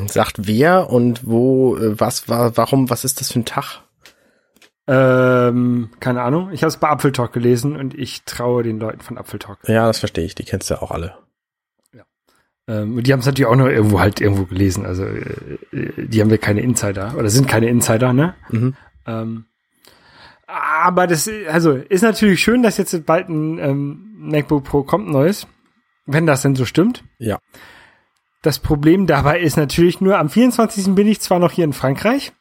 Sagt 0.06 0.46
wer 0.46 0.90
und 0.90 1.26
wo, 1.26 1.76
äh, 1.76 1.98
was 1.98 2.28
war, 2.28 2.56
warum, 2.56 2.90
was 2.90 3.04
ist 3.04 3.20
das 3.20 3.32
für 3.32 3.40
ein 3.40 3.44
Tag? 3.44 3.82
Ähm, 4.86 5.90
keine 6.00 6.22
Ahnung. 6.22 6.50
Ich 6.52 6.62
habe 6.62 6.68
es 6.68 6.78
bei 6.78 6.88
Apfeltalk 6.88 7.32
gelesen 7.32 7.76
und 7.76 7.94
ich 7.94 8.22
traue 8.22 8.62
den 8.62 8.80
Leuten 8.80 9.00
von 9.00 9.18
Apfeltalk. 9.18 9.58
Ja, 9.66 9.86
das 9.86 9.98
verstehe 9.98 10.24
ich, 10.24 10.34
die 10.34 10.44
kennst 10.44 10.70
du 10.70 10.74
ja 10.74 10.82
auch 10.82 10.90
alle. 10.90 11.18
Ähm, 12.68 13.02
die 13.02 13.12
haben 13.12 13.20
es 13.20 13.26
natürlich 13.26 13.46
auch 13.46 13.56
noch 13.56 13.66
irgendwo 13.66 13.98
halt 13.98 14.20
irgendwo 14.20 14.44
gelesen. 14.44 14.84
Also 14.86 15.04
äh, 15.04 15.58
äh, 15.72 16.06
die 16.06 16.20
haben 16.20 16.30
wir 16.30 16.38
keine 16.38 16.60
Insider 16.60 17.14
oder 17.16 17.30
sind 17.30 17.48
keine 17.48 17.68
Insider, 17.68 18.12
ne? 18.12 18.34
Mhm. 18.50 18.74
Ähm, 19.06 19.44
aber 20.46 21.06
das, 21.06 21.28
also 21.50 21.72
ist 21.72 22.02
natürlich 22.02 22.40
schön, 22.42 22.62
dass 22.62 22.76
jetzt 22.78 23.04
bald 23.06 23.28
ein 23.28 23.58
ähm, 23.58 24.14
MacBook 24.18 24.64
Pro 24.64 24.82
kommt, 24.82 25.08
neues, 25.08 25.46
wenn 26.06 26.26
das 26.26 26.42
denn 26.42 26.56
so 26.56 26.64
stimmt. 26.64 27.04
Ja. 27.18 27.38
Das 28.42 28.58
Problem 28.58 29.06
dabei 29.06 29.40
ist 29.40 29.56
natürlich 29.56 30.00
nur, 30.00 30.18
am 30.18 30.28
24. 30.30 30.94
bin 30.94 31.06
ich 31.08 31.20
zwar 31.20 31.38
noch 31.38 31.52
hier 31.52 31.64
in 31.64 31.72
Frankreich, 31.72 32.32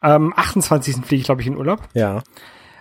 am 0.00 0.32
28. 0.36 0.96
fliege 0.96 1.20
ich, 1.20 1.24
glaube 1.24 1.40
ich, 1.40 1.46
in 1.46 1.56
Urlaub, 1.56 1.80
Ja. 1.94 2.22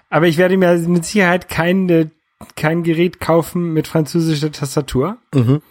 aber 0.10 0.28
ich 0.28 0.38
werde 0.38 0.58
mir 0.58 0.78
mit 0.78 1.06
Sicherheit 1.06 1.50
kein, 1.50 2.12
kein 2.56 2.84
Gerät 2.84 3.20
kaufen 3.20 3.74
mit 3.74 3.88
französischer 3.88 4.52
Tastatur. 4.52 5.18
Mhm. 5.34 5.62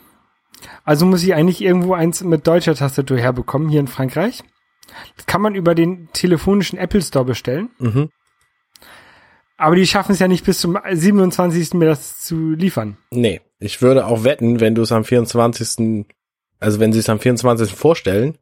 Also 0.84 1.06
muss 1.06 1.22
ich 1.22 1.34
eigentlich 1.34 1.62
irgendwo 1.62 1.94
eins 1.94 2.22
mit 2.22 2.46
deutscher 2.46 2.74
Tastatur 2.74 3.18
herbekommen, 3.18 3.68
hier 3.68 3.80
in 3.80 3.88
Frankreich. 3.88 4.42
Das 5.16 5.26
kann 5.26 5.40
man 5.40 5.54
über 5.54 5.74
den 5.74 6.08
telefonischen 6.12 6.78
Apple 6.78 7.02
Store 7.02 7.24
bestellen. 7.24 7.70
Mhm. 7.78 8.10
Aber 9.56 9.76
die 9.76 9.86
schaffen 9.86 10.12
es 10.12 10.18
ja 10.18 10.28
nicht 10.28 10.44
bis 10.44 10.60
zum 10.60 10.76
27. 10.90 11.74
mir 11.74 11.86
das 11.86 12.20
zu 12.20 12.50
liefern. 12.50 12.96
Nee, 13.10 13.40
ich 13.60 13.80
würde 13.80 14.06
auch 14.06 14.24
wetten, 14.24 14.60
wenn 14.60 14.74
du 14.74 14.82
es 14.82 14.90
am 14.90 15.04
24., 15.04 16.04
also 16.58 16.80
wenn 16.80 16.92
sie 16.92 16.98
es 16.98 17.08
am 17.08 17.20
24. 17.20 17.72
vorstellen, 17.72 18.38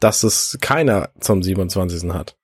dass 0.00 0.22
es 0.22 0.58
keiner 0.60 1.10
zum 1.20 1.42
27. 1.42 2.10
hat. 2.12 2.36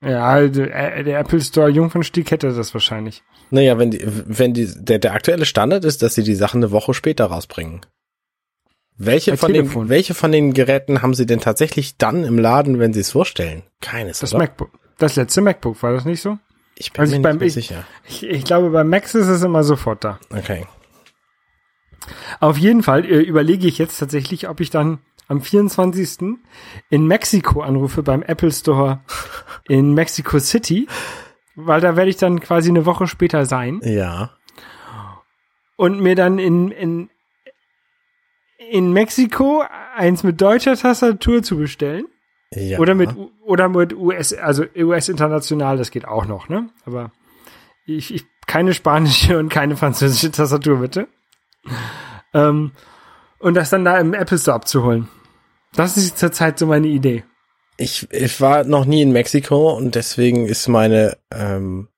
Ja, 0.00 0.46
der, 0.46 1.02
der 1.02 1.18
Apple 1.18 1.40
Store 1.40 1.68
Jungfernstieg 1.68 2.30
hätte 2.30 2.52
das 2.52 2.72
wahrscheinlich. 2.74 3.22
Naja, 3.50 3.78
wenn 3.78 3.90
die, 3.90 4.00
wenn 4.04 4.54
die, 4.54 4.66
der, 4.76 4.98
der 4.98 5.12
aktuelle 5.12 5.44
Standard 5.44 5.84
ist, 5.84 6.02
dass 6.02 6.14
sie 6.14 6.22
die 6.22 6.34
Sachen 6.36 6.62
eine 6.62 6.70
Woche 6.70 6.94
später 6.94 7.26
rausbringen. 7.26 7.84
Welche 8.98 9.32
Bei 9.32 9.36
von 9.36 9.52
Telefon. 9.52 9.84
den, 9.84 9.88
welche 9.90 10.14
von 10.14 10.32
den 10.32 10.52
Geräten 10.54 11.02
haben 11.02 11.14
sie 11.14 11.26
denn 11.26 11.40
tatsächlich 11.40 11.96
dann 11.98 12.24
im 12.24 12.38
Laden, 12.38 12.78
wenn 12.78 12.92
sie 12.92 13.00
es 13.00 13.10
vorstellen? 13.10 13.62
Keines, 13.80 14.20
Das 14.20 14.32
oder? 14.32 14.44
MacBook. 14.44 14.70
Das 14.98 15.16
letzte 15.16 15.40
MacBook, 15.42 15.82
war 15.82 15.92
das 15.92 16.04
nicht 16.04 16.22
so? 16.22 16.38
ich 16.78 16.92
bin 16.92 17.00
also 17.00 17.10
mir 17.12 17.16
ich 17.16 17.22
nicht 17.32 17.38
beim- 17.40 17.46
ich- 17.46 17.52
sicher. 17.54 17.84
Ich, 18.08 18.22
ich 18.22 18.44
glaube, 18.44 18.70
bei 18.70 18.84
Macs 18.84 19.14
ist 19.14 19.26
es 19.28 19.42
immer 19.42 19.64
sofort 19.64 20.04
da. 20.04 20.18
Okay. 20.30 20.64
Auf 22.40 22.56
jeden 22.58 22.82
Fall 22.82 23.04
äh, 23.04 23.20
überlege 23.20 23.66
ich 23.66 23.78
jetzt 23.78 23.98
tatsächlich, 23.98 24.48
ob 24.48 24.60
ich 24.60 24.70
dann 24.70 24.98
am 25.28 25.40
24. 25.40 26.36
in 26.90 27.06
Mexiko 27.06 27.62
anrufe 27.62 28.02
beim 28.02 28.22
Apple 28.22 28.52
Store 28.52 29.00
in 29.68 29.94
Mexico 29.94 30.38
City, 30.38 30.86
weil 31.54 31.80
da 31.80 31.96
werde 31.96 32.10
ich 32.10 32.16
dann 32.16 32.40
quasi 32.40 32.70
eine 32.70 32.86
Woche 32.86 33.06
später 33.06 33.44
sein 33.46 33.80
Ja. 33.82 34.30
und 35.76 36.00
mir 36.00 36.14
dann 36.14 36.38
in, 36.38 36.70
in, 36.70 37.10
in 38.70 38.92
Mexiko 38.92 39.64
eins 39.96 40.22
mit 40.22 40.40
deutscher 40.40 40.76
Tastatur 40.76 41.42
zu 41.42 41.56
bestellen. 41.56 42.06
Ja. 42.54 42.78
Oder 42.78 42.94
mit, 42.94 43.10
oder 43.42 43.68
mit 43.68 43.92
US, 43.94 44.32
also 44.32 44.64
US 44.76 45.08
international, 45.08 45.76
das 45.78 45.90
geht 45.90 46.06
auch 46.06 46.26
noch, 46.26 46.48
ne? 46.48 46.70
Aber 46.84 47.10
ich, 47.84 48.14
ich 48.14 48.24
keine 48.46 48.72
spanische 48.72 49.36
und 49.38 49.48
keine 49.48 49.76
französische 49.76 50.30
Tastatur, 50.30 50.78
bitte. 50.78 51.08
Ähm, 52.32 52.70
und 53.40 53.54
das 53.54 53.70
dann 53.70 53.84
da 53.84 53.98
im 53.98 54.14
Apple 54.14 54.38
Store 54.38 54.54
abzuholen. 54.54 55.08
Das 55.76 55.98
ist 55.98 56.16
zurzeit 56.18 56.58
so 56.58 56.66
meine 56.66 56.88
Idee. 56.88 57.24
Ich, 57.76 58.10
ich 58.10 58.40
war 58.40 58.64
noch 58.64 58.86
nie 58.86 59.02
in 59.02 59.12
Mexiko 59.12 59.76
und 59.76 59.94
deswegen 59.94 60.46
ist 60.46 60.68
meine, 60.68 61.18
ähm, 61.30 61.88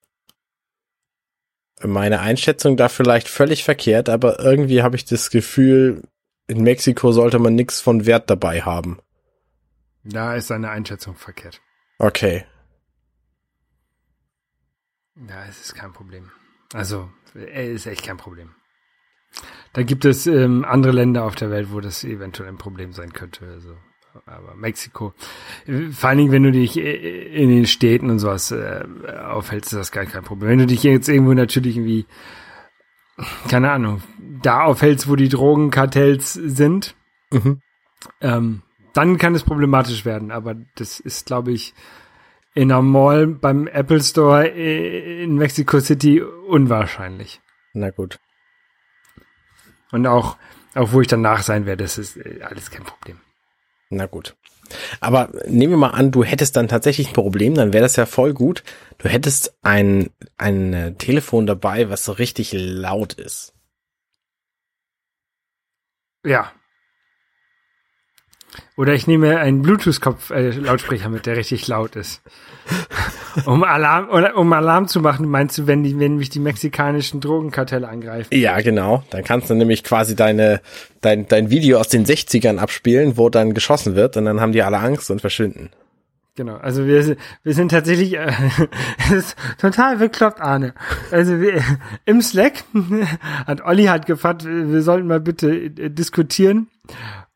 meine 1.81 2.19
Einschätzung 2.19 2.77
da 2.77 2.89
vielleicht 2.89 3.29
völlig 3.29 3.63
verkehrt, 3.63 4.09
aber 4.09 4.41
irgendwie 4.41 4.83
habe 4.83 4.97
ich 4.97 5.05
das 5.05 5.31
Gefühl, 5.31 6.03
in 6.49 6.63
Mexiko 6.63 7.13
sollte 7.13 7.39
man 7.39 7.55
nichts 7.55 7.81
von 7.81 8.07
Wert 8.07 8.29
dabei 8.29 8.63
haben. 8.63 8.99
Da 10.03 10.35
ist 10.35 10.49
seine 10.49 10.71
Einschätzung 10.71 11.15
verkehrt. 11.15 11.61
Okay. 11.99 12.45
Ja, 15.29 15.45
es 15.49 15.61
ist 15.61 15.75
kein 15.75 15.93
Problem. 15.93 16.31
Also, 16.73 17.11
er 17.35 17.71
ist 17.71 17.87
echt 17.87 18.05
kein 18.05 18.17
Problem. 18.17 18.55
Da 19.73 19.83
gibt 19.83 20.05
es 20.05 20.27
ähm, 20.27 20.65
andere 20.65 20.93
Länder 20.93 21.25
auf 21.25 21.35
der 21.35 21.51
Welt, 21.51 21.69
wo 21.73 21.81
das 21.81 22.03
eventuell 22.05 22.49
ein 22.49 22.59
Problem 22.59 22.93
sein 22.93 23.13
könnte. 23.13 23.47
Also, 23.47 23.75
aber 24.27 24.55
Mexiko, 24.57 25.13
äh, 25.67 25.91
vor 25.91 26.09
allen 26.09 26.19
Dingen, 26.19 26.33
wenn 26.33 26.43
du 26.43 26.53
dich 26.53 26.77
äh, 26.79 27.43
in 27.43 27.49
den 27.51 27.67
Städten 27.67 28.11
und 28.11 28.19
sowas 28.19 28.51
äh, 28.51 28.85
aufhältst, 29.29 29.73
ist 29.73 29.79
das 29.79 29.93
gar 29.93 30.07
kein 30.07 30.25
Problem. 30.25 30.51
Wenn 30.51 30.59
du 30.59 30.67
dich 30.67 30.83
jetzt 30.83 31.09
irgendwo 31.09 31.35
natürlich 31.35 31.77
irgendwie, 31.77 32.07
keine 33.49 33.71
Ahnung, 33.71 34.03
da 34.43 34.63
aufhältst, 34.63 35.09
wo 35.09 35.17
die 35.17 35.29
Drogenkartells 35.29 36.33
sind, 36.33 36.95
Mhm. 37.31 37.61
ähm, 38.23 38.63
dann 38.95 39.19
kann 39.19 39.35
es 39.35 39.43
problematisch 39.43 40.05
werden. 40.07 40.31
Aber 40.31 40.55
das 40.77 40.99
ist, 40.99 41.27
glaube 41.27 41.53
ich, 41.53 41.75
in 42.55 42.73
einer 42.73 42.81
Mall 42.83 43.27
beim 43.27 43.67
Apple 43.67 44.01
Store 44.03 44.49
äh, 44.49 45.23
in 45.23 45.37
Mexico 45.37 45.79
City 45.79 46.23
unwahrscheinlich. 46.23 47.41
Na 47.75 47.91
gut. 47.91 48.19
Und 49.91 50.07
auch, 50.07 50.37
auch 50.75 50.93
wo 50.93 51.01
ich 51.01 51.09
danach 51.09 51.43
sein 51.43 51.67
werde, 51.67 51.85
das 51.85 51.99
ist 51.99 52.17
äh, 52.17 52.41
alles 52.43 52.71
kein 52.71 52.85
Problem. 52.85 53.21
Na 53.91 54.07
gut. 54.07 54.37
Aber 55.01 55.31
nehmen 55.47 55.73
wir 55.73 55.79
mal 55.79 55.91
an, 55.91 56.11
du 56.11 56.25
hättest 56.25 56.57
dann 56.57 56.69
tatsächlich 56.69 57.09
ein 57.09 57.15
Problem, 57.15 57.55
dann 57.55 57.73
wäre 57.73 57.83
das 57.83 57.97
ja 57.97 58.05
voll 58.05 58.35
gut. 58.35 58.63
Du 58.99 59.09
hättest 59.09 59.57
ein, 59.63 60.11
ein 60.37 60.73
äh, 60.75 60.95
Telefon 60.95 61.47
dabei, 61.47 61.89
was 61.89 62.05
so 62.05 62.13
richtig 62.13 62.53
laut 62.53 63.15
ist. 63.15 63.55
Ja. 66.25 66.53
Oder 68.77 68.95
ich 68.95 69.07
nehme 69.07 69.39
einen 69.39 69.63
Bluetooth-Kopf-Lautsprecher 69.63 71.09
mit, 71.09 71.27
der 71.27 71.37
richtig 71.37 71.67
laut 71.69 71.97
ist. 71.97 72.23
Um 73.47 73.63
Alarm, 73.65 74.09
um 74.35 74.53
Alarm 74.53 74.89
zu 74.89 75.01
machen, 75.01 75.29
meinst 75.29 75.59
du, 75.59 75.67
wenn 75.67 75.83
die, 75.83 75.99
wenn 75.99 76.17
mich 76.17 76.31
die 76.31 76.41
mexikanischen 76.41 77.21
Drogenkartelle 77.21 77.89
angreifen? 77.89 78.29
Ja, 78.35 78.61
genau. 78.61 79.03
Dann 79.11 79.25
kannst 79.25 79.51
du 79.51 79.55
nämlich 79.55 79.85
quasi 79.85 80.17
deine, 80.17 80.61
dein, 81.01 81.27
dein 81.29 81.51
Video 81.51 81.79
aus 81.79 81.89
den 81.89 82.05
60ern 82.05 82.59
abspielen, 82.59 83.17
wo 83.17 83.29
dann 83.29 83.55
geschossen 83.55 83.95
wird 83.95 84.17
und 84.17 84.25
dann 84.25 84.41
haben 84.41 84.53
die 84.53 84.63
alle 84.63 84.79
Angst 84.79 85.11
und 85.11 85.21
verschwinden. 85.21 85.71
Genau, 86.37 86.57
also 86.57 86.87
wir, 86.87 87.03
sind- 87.03 87.19
wir 87.43 87.53
sind 87.55 87.71
tatsächlich, 87.73 88.17
äh, 88.17 88.31
ist 89.13 89.37
total 89.61 89.97
bekloppt, 89.97 90.41
Arne. 90.41 90.73
Also 91.11 91.41
wir, 91.41 91.61
im 92.05 92.23
Slack 92.23 92.63
hat 93.47 93.65
Olli 93.65 93.87
hat 93.87 94.07
gefragt, 94.07 94.45
wir 94.45 94.83
sollten 94.83 95.09
mal 95.09 95.19
bitte 95.21 95.51
äh, 95.53 95.91
diskutieren, 95.91 96.69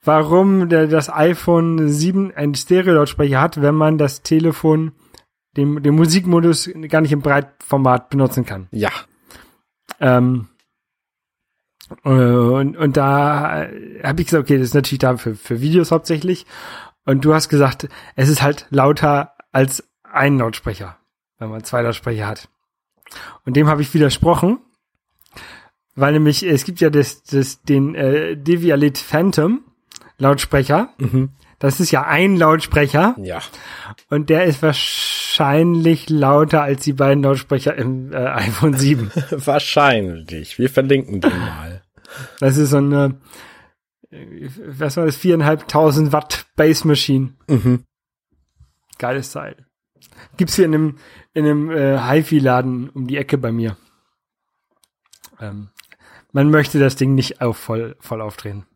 warum 0.05 0.69
der, 0.69 0.87
das 0.87 1.11
iPhone 1.13 1.89
7 1.89 2.33
einen 2.35 2.55
Stereo-Lautsprecher 2.55 3.41
hat, 3.41 3.61
wenn 3.61 3.75
man 3.75 3.99
das 3.99 4.23
Telefon, 4.23 4.93
den, 5.57 5.83
den 5.83 5.95
Musikmodus 5.95 6.71
gar 6.89 7.01
nicht 7.01 7.13
im 7.13 7.21
Breitformat 7.21 8.11
benutzen 8.11 8.47
kann. 8.47 8.69
Ja. 8.71 8.91
Ähm, 10.01 10.49
äh, 12.05 12.09
und, 12.09 12.77
und 12.77 12.97
da 12.97 13.69
habe 14.03 14.21
ich 14.21 14.27
gesagt, 14.27 14.45
okay, 14.45 14.59
das 14.59 14.69
ist 14.69 14.75
natürlich 14.75 15.01
da 15.01 15.17
für, 15.17 15.35
für 15.35 15.61
Videos 15.61 15.91
hauptsächlich. 15.91 16.47
Und 17.05 17.25
du 17.25 17.35
hast 17.35 17.49
gesagt, 17.49 17.89
es 18.15 18.29
ist 18.29 18.43
halt 18.43 18.67
lauter 18.71 19.35
als 19.51 19.89
ein 20.03 20.39
Lautsprecher, 20.39 20.97
wenn 21.39 21.51
man 21.51 21.65
zwei 21.65 21.83
Lautsprecher 21.83 22.27
hat. 22.27 22.49
Und 23.45 23.57
dem 23.57 23.69
habe 23.69 23.83
ich 23.83 23.93
widersprochen, 23.93 24.59
weil 25.95 26.13
nämlich 26.13 26.43
es 26.43 26.65
gibt 26.65 26.81
ja 26.81 26.91
das, 26.91 27.23
das 27.25 27.63
den 27.63 27.95
äh, 27.95 28.37
Devialit 28.37 28.99
Phantom 28.99 29.65
Lautsprecher. 30.19 30.91
Mhm. 30.99 31.31
Das 31.63 31.79
ist 31.79 31.93
ja 31.93 32.03
ein 32.05 32.37
Lautsprecher 32.37 33.15
Ja. 33.21 33.41
und 34.11 34.31
der 34.31 34.45
ist 34.47 34.63
wahrscheinlich 34.63 36.11
lauter 36.11 36.63
als 36.63 36.83
die 36.83 36.93
beiden 36.93 37.23
Lautsprecher 37.23 37.77
im 37.77 38.13
äh, 38.13 38.17
iPhone 38.17 38.75
7. 38.75 39.13
Wahrscheinlich. 39.31 40.59
Wir 40.59 40.69
verlinken 40.69 41.21
den 41.21 41.39
mal. 41.39 41.83
Das 42.41 42.57
ist 42.57 42.71
so 42.71 42.79
eine, 42.79 43.21
äh, 44.11 44.49
was 44.67 44.97
war 44.97 45.07
das, 45.07 45.15
viereinhalbtausend 45.17 46.13
Watt 46.13 46.47
Base 46.57 46.87
Machine. 46.87 47.35
Mhm. 47.47 47.85
Geiles 48.99 49.31
Teil. 49.31 49.65
Gibt's 50.37 50.57
hier 50.57 50.65
in 50.65 50.75
einem, 50.75 50.99
in 51.33 51.45
einem 51.45 51.71
äh, 51.71 51.97
HiFi-Laden 51.99 52.89
um 52.91 53.07
die 53.07 53.19
Ecke 53.19 53.39
bei 53.39 53.53
mir. 53.53 53.77
Ähm, 55.41 55.71
man 56.33 56.51
möchte 56.51 56.81
das 56.81 56.97
Ding 56.97 57.15
nicht 57.15 57.41
auf 57.41 57.57
voll, 57.57 57.95
voll 58.01 58.21
aufdrehen. 58.21 58.67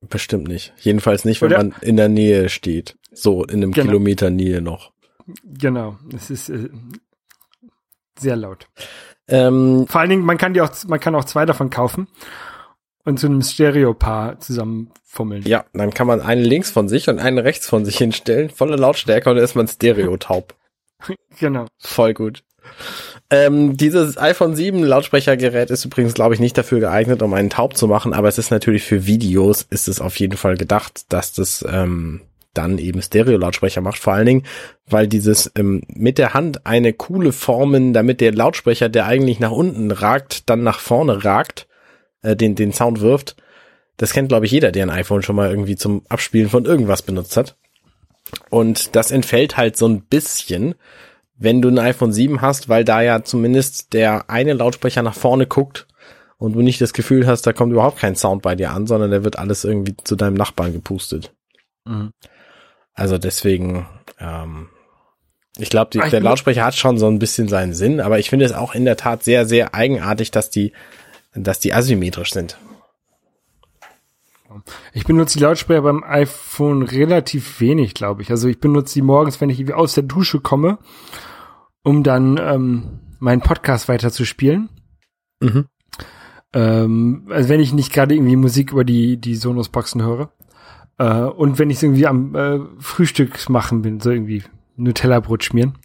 Bestimmt 0.00 0.46
nicht. 0.48 0.72
Jedenfalls 0.78 1.24
nicht, 1.24 1.40
wenn 1.42 1.48
Oder- 1.52 1.58
man 1.58 1.74
in 1.80 1.96
der 1.96 2.08
Nähe 2.08 2.48
steht. 2.48 2.96
So 3.12 3.44
in 3.44 3.62
einem 3.62 3.72
Genau. 3.72 3.86
Kilometer 3.86 4.30
Nähe 4.30 4.60
noch. 4.60 4.92
Genau, 5.44 5.98
es 6.14 6.30
ist 6.30 6.48
äh, 6.50 6.68
sehr 8.18 8.36
laut. 8.36 8.68
Ähm, 9.28 9.86
Vor 9.88 10.00
allen 10.00 10.10
Dingen, 10.10 10.24
man 10.24 10.38
kann 10.38 10.54
die 10.54 10.60
auch, 10.60 10.70
man 10.86 11.00
kann 11.00 11.14
auch 11.14 11.24
zwei 11.24 11.46
davon 11.46 11.70
kaufen 11.70 12.06
und 13.04 13.18
zu 13.18 13.26
einem 13.26 13.42
Stereo-Paar 13.42 14.38
zusammenfummeln. 14.38 15.42
ja, 15.44 15.64
dann 15.72 15.92
kann 15.92 16.06
man 16.06 16.20
einen 16.20 16.44
links 16.44 16.70
von 16.70 16.88
sich 16.88 17.08
und 17.08 17.18
einen 17.18 17.38
rechts 17.38 17.68
von 17.68 17.84
sich 17.84 17.96
hinstellen, 17.98 18.50
volle 18.50 18.76
Lautstärke 18.76 19.28
und 19.30 19.36
dann 19.36 19.44
ist 19.44 19.54
man 19.56 19.66
stereotaub. 19.68 20.54
Genau. 21.38 21.66
Voll 21.78 22.14
gut. 22.14 22.42
Ähm, 23.28 23.76
dieses 23.76 24.18
iPhone 24.18 24.54
7 24.54 24.84
Lautsprechergerät 24.84 25.70
ist 25.70 25.84
übrigens, 25.84 26.14
glaube 26.14 26.34
ich, 26.34 26.40
nicht 26.40 26.56
dafür 26.56 26.78
geeignet, 26.78 27.22
um 27.22 27.34
einen 27.34 27.50
taub 27.50 27.76
zu 27.76 27.88
machen, 27.88 28.12
aber 28.12 28.28
es 28.28 28.38
ist 28.38 28.50
natürlich 28.50 28.84
für 28.84 29.06
Videos, 29.06 29.62
ist 29.62 29.88
es 29.88 30.00
auf 30.00 30.18
jeden 30.20 30.36
Fall 30.36 30.56
gedacht, 30.56 31.06
dass 31.08 31.32
das 31.32 31.64
ähm, 31.68 32.20
dann 32.54 32.78
eben 32.78 33.02
Stereo-Lautsprecher 33.02 33.80
macht. 33.80 33.98
Vor 33.98 34.12
allen 34.12 34.26
Dingen, 34.26 34.42
weil 34.88 35.08
dieses 35.08 35.50
ähm, 35.56 35.82
mit 35.88 36.18
der 36.18 36.34
Hand 36.34 36.66
eine 36.66 36.92
coole 36.92 37.32
Formen, 37.32 37.92
damit 37.92 38.20
der 38.20 38.32
Lautsprecher, 38.32 38.88
der 38.88 39.06
eigentlich 39.06 39.40
nach 39.40 39.50
unten 39.50 39.90
ragt, 39.90 40.48
dann 40.48 40.62
nach 40.62 40.78
vorne 40.78 41.24
ragt, 41.24 41.66
äh, 42.22 42.36
den, 42.36 42.54
den 42.54 42.72
Sound 42.72 43.00
wirft. 43.00 43.36
Das 43.96 44.12
kennt, 44.12 44.28
glaube 44.28 44.46
ich, 44.46 44.52
jeder, 44.52 44.72
der 44.72 44.84
ein 44.84 44.90
iPhone 44.90 45.22
schon 45.22 45.36
mal 45.36 45.50
irgendwie 45.50 45.76
zum 45.76 46.02
Abspielen 46.08 46.48
von 46.48 46.64
irgendwas 46.64 47.02
benutzt 47.02 47.36
hat. 47.36 47.56
Und 48.50 48.94
das 48.96 49.10
entfällt 49.10 49.56
halt 49.56 49.76
so 49.76 49.86
ein 49.88 50.02
bisschen, 50.02 50.74
wenn 51.38 51.60
du 51.62 51.68
ein 51.68 51.78
iPhone 51.78 52.12
7 52.12 52.40
hast, 52.40 52.68
weil 52.68 52.84
da 52.84 53.02
ja 53.02 53.22
zumindest 53.22 53.92
der 53.92 54.30
eine 54.30 54.54
Lautsprecher 54.54 55.02
nach 55.02 55.14
vorne 55.14 55.46
guckt 55.46 55.86
und 56.38 56.54
du 56.54 56.62
nicht 56.62 56.80
das 56.80 56.92
Gefühl 56.92 57.26
hast, 57.26 57.42
da 57.42 57.52
kommt 57.52 57.72
überhaupt 57.72 57.98
kein 57.98 58.16
Sound 58.16 58.42
bei 58.42 58.54
dir 58.54 58.70
an, 58.70 58.86
sondern 58.86 59.10
der 59.10 59.24
wird 59.24 59.38
alles 59.38 59.64
irgendwie 59.64 59.96
zu 60.02 60.16
deinem 60.16 60.34
Nachbarn 60.34 60.72
gepustet. 60.72 61.32
Mhm. 61.84 62.12
Also 62.94 63.18
deswegen, 63.18 63.86
ähm, 64.18 64.68
ich 65.58 65.68
glaube, 65.70 65.98
Ah, 66.00 66.08
der 66.08 66.20
Lautsprecher 66.20 66.64
hat 66.64 66.74
schon 66.74 66.98
so 66.98 67.06
ein 67.06 67.18
bisschen 67.18 67.48
seinen 67.48 67.74
Sinn, 67.74 68.00
aber 68.00 68.18
ich 68.18 68.30
finde 68.30 68.46
es 68.46 68.52
auch 68.52 68.74
in 68.74 68.84
der 68.84 68.96
Tat 68.96 69.22
sehr, 69.22 69.46
sehr 69.46 69.74
eigenartig, 69.74 70.30
dass 70.30 70.50
die, 70.50 70.72
dass 71.34 71.60
die 71.60 71.74
asymmetrisch 71.74 72.32
sind. 72.32 72.56
Ich 74.92 75.04
benutze 75.04 75.38
die 75.38 75.44
Lautsprecher 75.44 75.82
beim 75.82 76.04
iPhone 76.04 76.82
relativ 76.82 77.60
wenig, 77.60 77.94
glaube 77.94 78.22
ich. 78.22 78.30
Also 78.30 78.48
ich 78.48 78.60
benutze 78.60 78.94
die 78.94 79.02
morgens, 79.02 79.40
wenn 79.40 79.50
ich 79.50 79.58
irgendwie 79.58 79.74
aus 79.74 79.94
der 79.94 80.04
Dusche 80.04 80.40
komme, 80.40 80.78
um 81.82 82.02
dann 82.02 82.38
ähm, 82.40 83.00
meinen 83.18 83.40
Podcast 83.40 83.88
weiterzuspielen. 83.88 84.68
Mhm. 85.40 85.66
Ähm, 86.52 87.28
also 87.30 87.48
wenn 87.48 87.60
ich 87.60 87.72
nicht 87.72 87.92
gerade 87.92 88.14
irgendwie 88.14 88.36
Musik 88.36 88.72
über 88.72 88.84
die, 88.84 89.18
die 89.18 89.36
Sonos-Boxen 89.36 90.02
höre. 90.02 90.30
Äh, 90.98 91.20
und 91.20 91.58
wenn 91.58 91.70
ich 91.70 91.82
irgendwie 91.82 92.06
am 92.06 92.34
äh, 92.34 92.60
Frühstück 92.78 93.48
machen 93.48 93.82
bin, 93.82 94.00
so 94.00 94.10
irgendwie 94.10 94.42
Nutella-Brot 94.76 95.44
schmieren. 95.44 95.78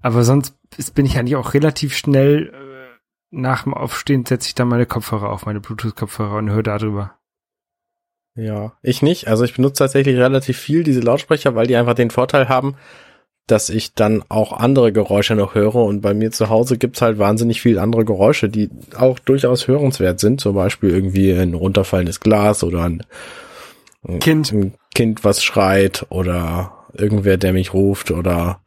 Aber 0.00 0.24
sonst 0.24 0.56
ist, 0.76 0.94
bin 0.94 1.06
ich 1.06 1.18
eigentlich 1.18 1.36
auch 1.36 1.54
relativ 1.54 1.94
schnell 1.94 2.52
äh, 2.54 2.62
nach 3.30 3.62
dem 3.64 3.74
Aufstehen 3.74 4.26
setze 4.26 4.48
ich 4.48 4.54
dann 4.54 4.68
meine 4.68 4.86
Kopfhörer 4.86 5.30
auf, 5.30 5.46
meine 5.46 5.60
Bluetooth-Kopfhörer 5.60 6.36
und 6.36 6.50
höre 6.50 6.62
darüber. 6.62 7.18
Ja, 8.34 8.72
ich 8.82 9.02
nicht. 9.02 9.28
Also 9.28 9.44
ich 9.44 9.54
benutze 9.54 9.84
tatsächlich 9.84 10.16
relativ 10.16 10.58
viel 10.58 10.84
diese 10.84 11.00
Lautsprecher, 11.00 11.54
weil 11.54 11.66
die 11.66 11.76
einfach 11.76 11.94
den 11.94 12.10
Vorteil 12.10 12.48
haben, 12.48 12.76
dass 13.46 13.68
ich 13.68 13.94
dann 13.94 14.22
auch 14.28 14.52
andere 14.52 14.92
Geräusche 14.92 15.34
noch 15.34 15.54
höre 15.54 15.74
und 15.74 16.00
bei 16.00 16.14
mir 16.14 16.30
zu 16.30 16.48
Hause 16.48 16.78
gibt's 16.78 17.02
halt 17.02 17.18
wahnsinnig 17.18 17.60
viel 17.60 17.78
andere 17.78 18.04
Geräusche, 18.04 18.48
die 18.48 18.70
auch 18.96 19.18
durchaus 19.18 19.68
hörenswert 19.68 20.20
sind. 20.20 20.40
Zum 20.40 20.54
Beispiel 20.54 20.90
irgendwie 20.90 21.32
ein 21.32 21.54
runterfallendes 21.54 22.20
Glas 22.20 22.64
oder 22.64 22.84
ein, 22.84 23.04
Kind. 24.20 24.52
ein 24.52 24.74
Kind, 24.94 25.24
was 25.24 25.42
schreit 25.42 26.06
oder 26.08 26.72
irgendwer, 26.94 27.36
der 27.36 27.52
mich 27.52 27.74
ruft 27.74 28.10
oder 28.10 28.60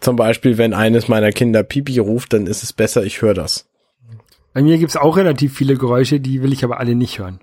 zum 0.00 0.16
Beispiel, 0.16 0.58
wenn 0.58 0.72
eines 0.72 1.08
meiner 1.08 1.30
Kinder 1.32 1.62
Pipi 1.62 1.98
ruft, 1.98 2.32
dann 2.32 2.46
ist 2.46 2.62
es 2.62 2.72
besser, 2.72 3.04
ich 3.04 3.20
höre 3.20 3.34
das. 3.34 3.68
Bei 4.54 4.62
mir 4.62 4.78
gibt's 4.78 4.96
auch 4.96 5.16
relativ 5.16 5.54
viele 5.54 5.76
Geräusche, 5.76 6.20
die 6.20 6.42
will 6.42 6.52
ich 6.52 6.64
aber 6.64 6.80
alle 6.80 6.94
nicht 6.94 7.18
hören. 7.18 7.40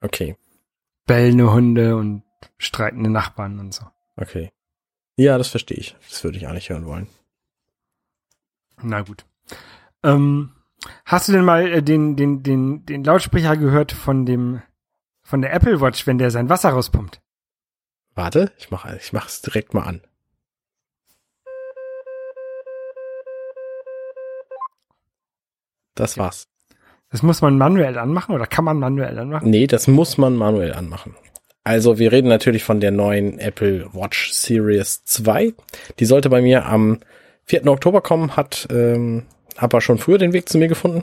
Okay, 0.00 0.36
Bellende 1.06 1.52
Hunde 1.52 1.96
und 1.96 2.22
streitende 2.58 3.10
Nachbarn 3.10 3.58
und 3.58 3.74
so. 3.74 3.84
okay. 4.16 4.50
Ja, 5.16 5.36
das 5.36 5.48
verstehe 5.48 5.76
ich. 5.76 5.96
Das 6.08 6.24
würde 6.24 6.38
ich 6.38 6.46
auch 6.46 6.52
nicht 6.52 6.70
hören 6.70 6.86
wollen. 6.86 7.06
Na 8.80 9.02
gut. 9.02 9.26
Ähm, 10.02 10.54
Hast 11.04 11.28
du 11.28 11.32
denn 11.32 11.44
mal 11.44 11.66
äh, 11.66 11.82
den, 11.82 12.16
den, 12.16 12.42
den, 12.42 12.86
den 12.86 13.04
Lautsprecher 13.04 13.56
gehört 13.56 13.92
von 13.92 14.24
dem, 14.24 14.62
von 15.22 15.42
der 15.42 15.52
Apple 15.52 15.80
Watch, 15.80 16.06
wenn 16.06 16.18
der 16.18 16.30
sein 16.30 16.48
Wasser 16.48 16.70
rauspumpt? 16.70 17.20
Warte, 18.14 18.52
ich 18.58 18.70
mach, 18.70 18.86
ich 18.94 19.12
mach's 19.12 19.42
direkt 19.42 19.74
mal 19.74 19.82
an. 19.82 20.00
Das 25.94 26.16
war's. 26.16 26.48
Das 27.10 27.22
muss 27.22 27.42
man 27.42 27.58
manuell 27.58 27.98
anmachen 27.98 28.34
oder 28.34 28.46
kann 28.46 28.64
man 28.64 28.78
manuell 28.78 29.18
anmachen? 29.18 29.50
Nee, 29.50 29.66
das 29.66 29.88
muss 29.88 30.16
man 30.16 30.36
manuell 30.36 30.72
anmachen. 30.72 31.16
Also 31.64 31.98
wir 31.98 32.12
reden 32.12 32.28
natürlich 32.28 32.64
von 32.64 32.80
der 32.80 32.90
neuen 32.90 33.38
Apple 33.38 33.88
Watch 33.92 34.32
Series 34.32 35.04
2. 35.04 35.52
Die 35.98 36.04
sollte 36.04 36.30
bei 36.30 36.40
mir 36.40 36.66
am 36.66 37.00
4. 37.44 37.66
Oktober 37.66 38.00
kommen, 38.00 38.36
hat 38.36 38.68
ähm, 38.70 39.24
aber 39.56 39.80
schon 39.80 39.98
früher 39.98 40.18
den 40.18 40.32
Weg 40.32 40.48
zu 40.48 40.56
mir 40.56 40.68
gefunden. 40.68 41.02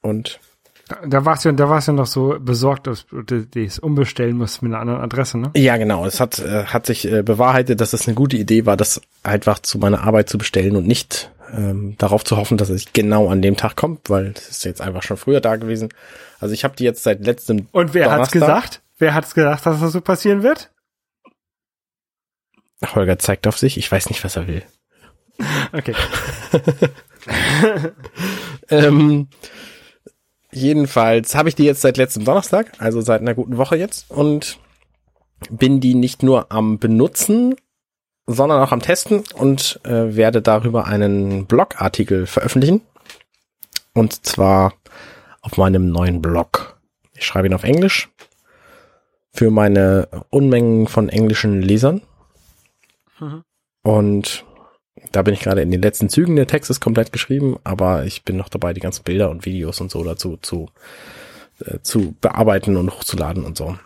Und 0.00 0.40
Da, 0.88 0.96
da 1.06 1.24
warst 1.24 1.44
du, 1.44 1.52
da 1.52 1.68
warst 1.68 1.88
du 1.88 1.92
noch 1.92 2.06
so 2.06 2.38
besorgt, 2.40 2.86
dass 2.86 3.06
du 3.06 3.22
das 3.22 3.78
umbestellen 3.78 4.36
musst 4.36 4.62
mit 4.62 4.72
einer 4.72 4.80
anderen 4.80 5.00
Adresse, 5.02 5.38
ne? 5.38 5.50
ja, 5.54 5.76
genau, 5.76 6.06
es 6.06 6.18
hat, 6.18 6.38
äh, 6.38 6.64
hat 6.64 6.86
sich 6.86 7.10
äh, 7.10 7.22
bewahrheitet, 7.22 7.80
dass 7.80 7.92
es 7.92 8.06
eine 8.08 8.14
gute 8.14 8.36
Idee 8.38 8.64
war, 8.64 8.76
das 8.76 9.00
einfach 9.22 9.58
zu 9.58 9.78
meiner 9.78 10.02
Arbeit 10.02 10.28
zu 10.30 10.38
bestellen 10.38 10.76
und 10.76 10.86
nicht 10.86 11.30
ähm, 11.52 11.94
darauf 11.98 12.24
zu 12.24 12.36
hoffen, 12.38 12.56
dass 12.56 12.68
es 12.70 12.92
genau 12.92 13.28
an 13.28 13.42
dem 13.42 13.56
Tag 13.56 13.76
kommt, 13.76 14.08
weil 14.10 14.32
es 14.36 14.48
ist 14.48 14.64
jetzt 14.64 14.80
einfach 14.80 15.02
schon 15.02 15.16
früher 15.18 15.40
da 15.40 15.56
gewesen. 15.56 15.90
Also 16.40 16.54
ich 16.54 16.64
habe 16.64 16.76
die 16.76 16.84
jetzt 16.84 17.02
seit 17.02 17.24
letztem 17.24 17.68
Und 17.72 17.94
wer 17.94 18.10
hat's 18.10 18.30
Donnerstag- 18.30 18.32
gesagt? 18.32 18.82
Wer 18.98 19.14
hat's 19.14 19.34
gesagt, 19.34 19.66
dass 19.66 19.80
das 19.80 19.92
so 19.92 20.00
passieren 20.00 20.42
wird? 20.42 20.70
Holger 22.94 23.18
zeigt 23.18 23.46
auf 23.46 23.58
sich, 23.58 23.76
ich 23.76 23.90
weiß 23.90 24.08
nicht, 24.08 24.22
was 24.24 24.36
er 24.36 24.46
will. 24.48 24.62
Okay. 25.72 25.94
Ähm, 28.70 29.28
jedenfalls 30.52 31.34
habe 31.34 31.48
ich 31.48 31.54
die 31.54 31.64
jetzt 31.64 31.82
seit 31.82 31.96
letztem 31.96 32.24
Donnerstag, 32.24 32.72
also 32.78 33.00
seit 33.00 33.20
einer 33.20 33.34
guten 33.34 33.56
Woche 33.56 33.76
jetzt 33.76 34.10
und 34.10 34.58
bin 35.50 35.80
die 35.80 35.94
nicht 35.94 36.22
nur 36.22 36.50
am 36.50 36.78
benutzen, 36.78 37.54
sondern 38.26 38.60
auch 38.60 38.72
am 38.72 38.82
testen 38.82 39.24
und 39.34 39.80
äh, 39.84 40.14
werde 40.14 40.42
darüber 40.42 40.86
einen 40.86 41.46
Blogartikel 41.46 42.26
veröffentlichen. 42.26 42.82
Und 43.94 44.26
zwar 44.26 44.74
auf 45.40 45.56
meinem 45.56 45.90
neuen 45.90 46.20
Blog. 46.20 46.78
Ich 47.14 47.24
schreibe 47.24 47.48
ihn 47.48 47.54
auf 47.54 47.64
Englisch 47.64 48.10
für 49.32 49.50
meine 49.50 50.08
Unmengen 50.30 50.86
von 50.86 51.08
englischen 51.08 51.62
Lesern. 51.62 52.02
Mhm. 53.18 53.42
Und 53.82 54.44
da 55.12 55.22
bin 55.22 55.34
ich 55.34 55.40
gerade 55.40 55.62
in 55.62 55.70
den 55.70 55.82
letzten 55.82 56.08
Zügen. 56.08 56.36
Der 56.36 56.46
Text 56.46 56.70
ist 56.70 56.80
komplett 56.80 57.12
geschrieben, 57.12 57.56
aber 57.64 58.04
ich 58.04 58.24
bin 58.24 58.36
noch 58.36 58.48
dabei, 58.48 58.72
die 58.72 58.80
ganzen 58.80 59.02
Bilder 59.04 59.30
und 59.30 59.46
Videos 59.46 59.80
und 59.80 59.90
so 59.90 60.02
dazu 60.04 60.38
zu, 60.40 60.68
äh, 61.64 61.78
zu 61.82 62.14
bearbeiten 62.20 62.76
und 62.76 62.90
hochzuladen 62.90 63.44
und 63.44 63.56
so. 63.56 63.76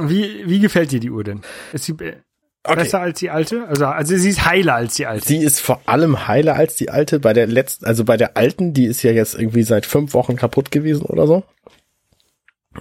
Wie, 0.00 0.48
wie 0.48 0.60
gefällt 0.60 0.92
dir 0.92 1.00
die 1.00 1.10
Uhr 1.10 1.24
denn? 1.24 1.42
Ist 1.72 1.84
sie 1.84 1.94
be- 1.94 2.16
besser 2.62 3.00
als 3.00 3.18
die 3.18 3.30
alte? 3.30 3.66
Also, 3.66 3.86
also 3.86 4.16
sie 4.16 4.30
ist 4.30 4.44
heiler 4.44 4.74
als 4.74 4.94
die 4.94 5.06
alte. 5.06 5.26
Sie 5.26 5.38
ist 5.38 5.60
vor 5.60 5.80
allem 5.86 6.28
heiler 6.28 6.54
als 6.54 6.76
die 6.76 6.90
alte. 6.90 7.18
Bei 7.18 7.32
der 7.32 7.46
letzten, 7.46 7.86
also 7.86 8.04
bei 8.04 8.16
der 8.16 8.36
alten, 8.36 8.72
die 8.72 8.86
ist 8.86 9.02
ja 9.02 9.10
jetzt 9.10 9.34
irgendwie 9.34 9.62
seit 9.64 9.86
fünf 9.86 10.14
Wochen 10.14 10.36
kaputt 10.36 10.70
gewesen 10.70 11.06
oder 11.06 11.26
so. 11.26 11.42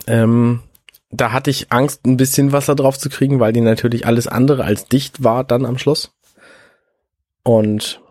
Ähm, 0.06 0.62
da 1.10 1.32
hatte 1.32 1.50
ich 1.50 1.72
Angst, 1.72 2.06
ein 2.06 2.18
bisschen 2.18 2.52
Wasser 2.52 2.76
drauf 2.76 3.00
zu 3.00 3.10
kriegen, 3.10 3.40
weil 3.40 3.54
die 3.54 3.62
natürlich 3.62 4.06
alles 4.06 4.28
andere 4.28 4.64
als 4.64 4.86
dicht 4.86 5.24
war 5.24 5.44
dann 5.44 5.66
am 5.66 5.80
Schluss. 5.80 6.12
Und 7.44 8.02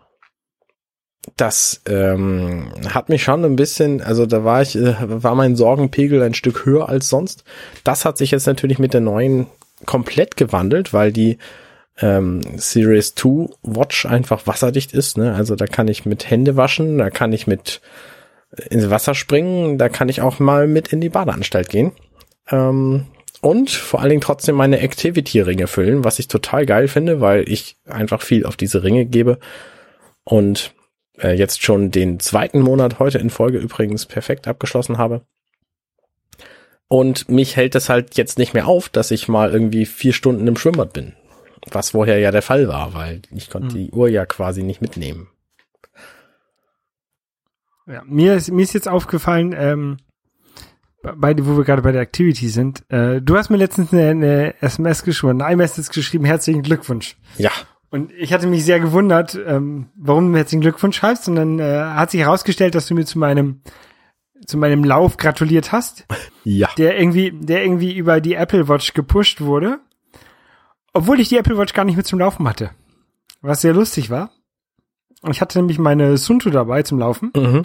das 1.37 1.81
ähm, 1.87 2.71
hat 2.87 3.09
mich 3.09 3.23
schon 3.23 3.45
ein 3.45 3.55
bisschen, 3.55 4.01
also 4.01 4.25
da 4.25 4.43
war 4.43 4.61
ich, 4.61 4.75
äh, 4.75 4.95
war 4.99 5.35
mein 5.35 5.55
Sorgenpegel 5.55 6.21
ein 6.21 6.33
Stück 6.33 6.65
höher 6.65 6.89
als 6.89 7.09
sonst. 7.09 7.43
Das 7.83 8.05
hat 8.05 8.17
sich 8.17 8.31
jetzt 8.31 8.47
natürlich 8.47 8.79
mit 8.79 8.93
der 8.93 9.01
neuen 9.01 9.47
komplett 9.85 10.37
gewandelt, 10.37 10.93
weil 10.93 11.11
die 11.11 11.37
ähm, 12.01 12.41
Series 12.57 13.15
2 13.15 13.49
Watch 13.63 14.05
einfach 14.05 14.47
wasserdicht 14.47 14.93
ist. 14.93 15.17
Ne? 15.17 15.33
Also 15.33 15.55
da 15.55 15.67
kann 15.67 15.87
ich 15.87 16.05
mit 16.05 16.29
Hände 16.29 16.55
waschen, 16.55 16.97
da 16.97 17.09
kann 17.09 17.33
ich 17.33 17.47
mit 17.47 17.81
ins 18.69 18.89
Wasser 18.89 19.13
springen, 19.13 19.77
da 19.77 19.89
kann 19.89 20.09
ich 20.09 20.21
auch 20.21 20.39
mal 20.39 20.67
mit 20.67 20.91
in 20.91 21.01
die 21.01 21.09
Badeanstalt 21.09 21.69
gehen. 21.69 21.91
Ähm, 22.49 23.05
und 23.41 23.69
vor 23.69 24.01
allen 24.01 24.09
Dingen 24.09 24.21
trotzdem 24.21 24.55
meine 24.55 24.79
Activity-Ringe 24.79 25.67
füllen, 25.67 26.03
was 26.03 26.19
ich 26.19 26.27
total 26.27 26.65
geil 26.65 26.87
finde, 26.87 27.21
weil 27.21 27.47
ich 27.47 27.77
einfach 27.85 28.21
viel 28.21 28.45
auf 28.45 28.57
diese 28.57 28.83
Ringe 28.83 29.05
gebe. 29.05 29.39
Und 30.23 30.73
äh, 31.17 31.33
jetzt 31.35 31.63
schon 31.63 31.91
den 31.91 32.19
zweiten 32.19 32.59
Monat 32.59 32.99
heute 32.99 33.17
in 33.17 33.29
Folge 33.29 33.57
übrigens 33.57 34.05
perfekt 34.05 34.47
abgeschlossen 34.47 34.97
habe. 34.97 35.21
Und 36.87 37.29
mich 37.29 37.55
hält 37.55 37.75
es 37.75 37.87
halt 37.87 38.17
jetzt 38.17 38.39
nicht 38.39 38.53
mehr 38.53 38.67
auf, 38.67 38.89
dass 38.89 39.11
ich 39.11 39.27
mal 39.27 39.51
irgendwie 39.51 39.85
vier 39.85 40.11
Stunden 40.11 40.47
im 40.47 40.57
Schwimmbad 40.57 40.91
bin. 40.91 41.13
Was 41.71 41.91
vorher 41.91 42.19
ja 42.19 42.31
der 42.31 42.41
Fall 42.41 42.67
war, 42.67 42.93
weil 42.93 43.21
ich 43.33 43.49
konnte 43.49 43.75
die 43.75 43.91
Uhr 43.91 44.09
ja 44.09 44.25
quasi 44.25 44.63
nicht 44.63 44.81
mitnehmen. 44.81 45.29
Ja, 47.85 48.03
mir 48.05 48.35
ist, 48.35 48.51
mir 48.51 48.63
ist 48.63 48.73
jetzt 48.73 48.87
aufgefallen, 48.87 49.53
ähm, 49.57 49.97
bei, 51.01 51.35
wo 51.45 51.57
wir 51.57 51.63
gerade 51.63 51.81
bei 51.81 51.91
der 51.91 52.01
Activity 52.01 52.49
sind, 52.49 52.83
äh, 52.89 53.21
du 53.21 53.37
hast 53.37 53.49
mir 53.49 53.57
letztens 53.57 53.93
eine, 53.93 54.09
eine 54.09 54.61
SMS 54.61 55.03
geschrieben, 55.03 55.41
eine 55.41 55.53
iMessage 55.53 55.89
geschrieben, 55.93 56.25
herzlichen 56.25 56.61
Glückwunsch. 56.61 57.15
Ja, 57.37 57.51
Und 57.89 58.11
ich 58.13 58.33
hatte 58.33 58.47
mich 58.47 58.65
sehr 58.65 58.79
gewundert, 58.79 59.37
ähm, 59.47 59.87
warum 59.95 60.25
du 60.25 60.31
mir 60.31 60.37
herzlichen 60.39 60.61
Glückwunsch 60.61 60.97
schreibst. 60.97 61.27
Und 61.29 61.35
dann 61.35 61.59
äh, 61.59 61.63
hat 61.81 62.11
sich 62.11 62.21
herausgestellt, 62.21 62.75
dass 62.75 62.87
du 62.87 62.95
mir 62.95 63.05
zu 63.05 63.17
meinem 63.19 63.61
zu 64.45 64.57
meinem 64.57 64.85
Lauf 64.85 65.17
gratuliert 65.17 65.73
hast, 65.73 66.05
ja. 66.45 66.69
der 66.77 66.97
irgendwie, 66.97 67.31
der 67.33 67.61
irgendwie 67.61 67.95
über 67.95 68.21
die 68.21 68.35
Apple 68.35 68.69
Watch 68.69 68.93
gepusht 68.93 69.41
wurde, 69.41 69.79
obwohl 70.93 71.19
ich 71.19 71.27
die 71.29 71.37
Apple 71.37 71.57
Watch 71.57 71.73
gar 71.73 71.83
nicht 71.83 71.97
mit 71.97 72.07
zum 72.07 72.19
Laufen 72.19 72.47
hatte, 72.47 72.71
was 73.41 73.59
sehr 73.61 73.73
lustig 73.73 74.09
war. 74.09 74.31
Und 75.21 75.31
ich 75.31 75.41
hatte 75.41 75.59
nämlich 75.59 75.77
meine 75.77 76.15
Sunto 76.17 76.49
dabei 76.51 76.83
zum 76.83 76.99
Laufen 76.99 77.31
Mhm. 77.35 77.63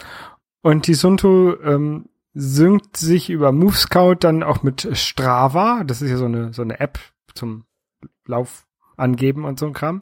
und 0.63 0.87
die 0.89 0.95
Sunto 0.95 1.55
ähm, 1.63 2.07
synkt 2.35 2.97
sich 2.97 3.31
über 3.31 3.53
Move 3.53 3.77
Scout 3.77 4.17
dann 4.21 4.43
auch 4.43 4.63
mit 4.63 4.89
Strava. 4.93 5.85
Das 5.85 6.03
ist 6.03 6.11
ja 6.11 6.17
so 6.17 6.25
eine 6.27 6.53
so 6.53 6.63
eine 6.63 6.81
App 6.81 6.99
zum 7.35 7.65
Lauf 8.27 8.67
angeben 8.97 9.45
und 9.45 9.59
so 9.59 9.67
ein 9.67 9.73
Kram. 9.73 10.01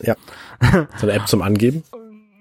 So 0.97 1.07
eine 1.07 1.13
App 1.13 1.29
zum 1.29 1.43
Angeben. 1.43 1.83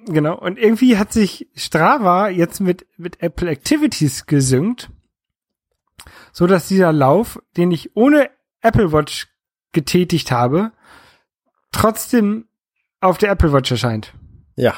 Genau. 0.08 0.38
Und 0.38 0.58
irgendwie 0.58 0.98
hat 0.98 1.14
sich 1.14 1.48
Strava 1.56 2.30
jetzt 2.30 2.60
mit, 2.60 2.86
mit 2.98 3.22
Apple 3.22 3.50
Activities 3.50 4.26
gesynkt, 4.26 4.90
so 6.32 6.48
dass 6.48 6.68
dieser 6.68 6.92
Lauf, 6.92 7.40
den 7.58 7.72
ich 7.72 7.96
ohne 7.96 8.30
Apple 8.62 8.92
Watch 8.92 9.28
getätigt 9.72 10.32
habe, 10.32 10.72
trotzdem 11.72 12.46
auf 13.00 13.18
der 13.18 13.32
Apple 13.32 13.54
Watch 13.54 13.72
erscheint. 13.72 14.14
Ja, 14.56 14.76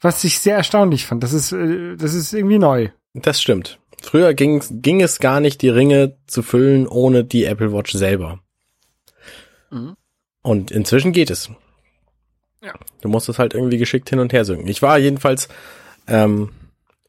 Was 0.00 0.22
ich 0.24 0.38
sehr 0.38 0.56
erstaunlich 0.56 1.04
fand. 1.06 1.22
Das 1.22 1.32
ist, 1.32 1.52
äh, 1.52 1.96
das 1.96 2.14
ist 2.14 2.32
irgendwie 2.32 2.58
neu. 2.58 2.90
das 3.14 3.40
stimmt. 3.42 3.78
Früher 4.02 4.34
ging, 4.34 4.62
ging 4.70 5.02
es 5.02 5.18
gar 5.18 5.40
nicht, 5.40 5.62
die 5.62 5.68
Ringe 5.68 6.16
zu 6.26 6.42
füllen 6.42 6.86
ohne 6.86 7.24
die 7.24 7.44
Apple 7.44 7.72
Watch 7.72 7.92
selber. 7.92 8.40
Mhm. 9.70 9.96
Und 10.42 10.70
inzwischen 10.70 11.12
geht 11.12 11.30
es. 11.30 11.50
Ja. 12.62 12.74
Du 13.00 13.08
musst 13.08 13.28
es 13.28 13.38
halt 13.38 13.54
irgendwie 13.54 13.78
geschickt 13.78 14.08
hin 14.10 14.18
und 14.18 14.32
her 14.32 14.44
synken. 14.44 14.68
Ich 14.68 14.82
war 14.82 14.98
jedenfalls 14.98 15.48
ähm, 16.06 16.50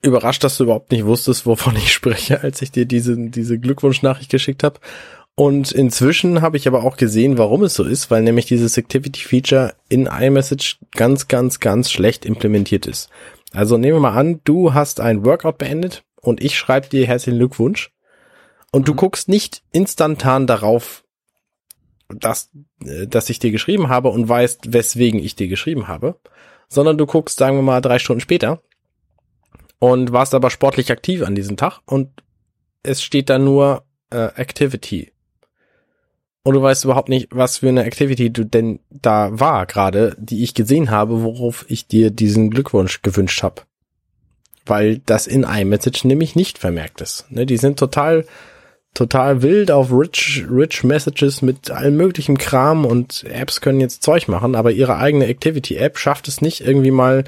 überrascht, 0.02 0.44
dass 0.44 0.58
du 0.58 0.64
überhaupt 0.66 0.92
nicht 0.92 1.06
wusstest, 1.06 1.46
wovon 1.46 1.76
ich 1.78 1.94
spreche, 1.94 2.42
als 2.42 2.62
ich 2.62 2.72
dir 2.72 2.86
diese, 2.86 3.16
diese 3.18 3.60
Glückwunschnachricht 3.60 4.30
geschickt 4.30 4.64
habe. 4.64 4.80
Und 5.36 5.72
inzwischen 5.72 6.42
habe 6.42 6.58
ich 6.58 6.68
aber 6.68 6.84
auch 6.84 6.98
gesehen, 6.98 7.38
warum 7.38 7.64
es 7.64 7.74
so 7.74 7.86
ist, 7.86 8.12
weil 8.12 8.24
nämlich 8.24 8.48
dieses 8.48 8.78
Activity 8.78 9.22
Feature 9.22 9.74
in 9.88 10.06
iMessage 10.06 10.80
ganz, 10.92 11.30
ganz, 11.30 11.62
ganz 11.62 11.90
schlecht 11.90 12.26
implementiert 12.26 12.86
ist. 12.86 13.10
Also 13.54 13.78
nehmen 13.78 13.96
wir 13.96 14.02
mal 14.02 14.18
an, 14.18 14.42
du 14.44 14.74
hast 14.74 15.00
ein 15.00 15.24
Workout 15.24 15.58
beendet 15.58 16.04
und 16.22 16.44
ich 16.44 16.58
schreibe 16.58 16.88
dir 16.88 17.08
herzlichen 17.08 17.40
Glückwunsch 17.40 17.92
und 18.72 18.88
du 18.88 18.96
guckst 18.96 19.30
nicht 19.30 19.64
instantan 19.72 20.48
darauf, 20.48 21.04
dass, 22.10 22.52
äh, 22.84 23.08
dass 23.08 23.30
ich 23.30 23.40
dir 23.40 23.52
geschrieben 23.52 23.90
habe 23.90 24.10
und 24.10 24.28
weißt, 24.28 24.74
weswegen 24.74 25.20
ich 25.20 25.36
dir 25.36 25.48
geschrieben 25.48 25.88
habe, 25.88 26.20
sondern 26.68 26.98
du 26.98 27.06
guckst, 27.06 27.40
sagen 27.40 27.58
wir 27.58 27.64
mal, 27.64 27.82
drei 27.82 28.00
Stunden 28.00 28.22
später 28.22 28.62
und 29.80 30.12
warst 30.12 30.34
aber 30.34 30.50
sportlich 30.50 30.92
aktiv 30.92 31.24
an 31.24 31.36
diesem 31.36 31.58
Tag 31.58 31.80
und 31.86 32.24
es 32.84 33.02
steht 33.02 33.30
da 33.30 33.40
nur 33.40 33.84
äh, 34.12 34.28
Activity. 34.36 35.12
Und 36.44 36.56
du 36.56 36.62
weißt 36.62 36.86
überhaupt 36.86 37.10
nicht, 37.10 37.28
was 37.32 37.58
für 37.58 37.68
eine 37.68 37.84
Activity 37.84 38.32
du 38.32 38.46
denn 38.46 38.80
da 38.90 39.40
war 39.40 39.66
gerade, 39.66 40.16
die 40.18 40.44
ich 40.44 40.54
gesehen 40.54 40.90
habe, 40.90 41.22
worauf 41.22 41.66
ich 41.70 41.88
dir 41.88 42.12
diesen 42.12 42.50
Glückwunsch 42.50 43.02
gewünscht 43.02 43.44
habe. 43.44 43.64
Weil 44.70 45.00
das 45.06 45.28
in 45.28 45.44
iMessage 45.44 46.06
nämlich 46.06 46.36
nicht 46.36 46.58
vermerkt 46.58 47.02
ist. 47.02 47.26
Ne, 47.30 47.46
die 47.46 47.58
sind 47.58 47.80
total, 47.80 48.26
total 48.94 49.42
wild 49.42 49.72
auf 49.72 49.92
rich, 49.92 50.46
rich 50.50 50.84
Messages 50.84 51.42
mit 51.42 51.72
allem 51.72 51.98
möglichen 51.98 52.38
Kram 52.38 52.86
und 52.86 53.24
Apps 53.26 53.62
können 53.62 53.82
jetzt 53.82 54.04
Zeug 54.04 54.28
machen, 54.28 54.56
aber 54.56 54.72
ihre 54.72 54.98
eigene 54.98 55.28
Activity-App 55.28 55.98
schafft 55.98 56.28
es 56.28 56.42
nicht 56.42 56.62
irgendwie 56.62 56.92
mal 56.92 57.24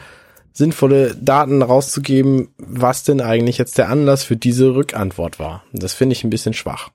sinnvolle 0.53 1.15
Daten 1.15 1.61
rauszugeben, 1.61 2.49
was 2.57 3.03
denn 3.03 3.21
eigentlich 3.21 3.57
jetzt 3.57 3.77
der 3.77 3.89
Anlass 3.89 4.23
für 4.23 4.35
diese 4.35 4.75
Rückantwort 4.75 5.39
war. 5.39 5.63
Das 5.73 5.93
finde 5.93 6.13
ich 6.13 6.23
ein 6.23 6.29
bisschen 6.29 6.53
schwach. 6.53 6.89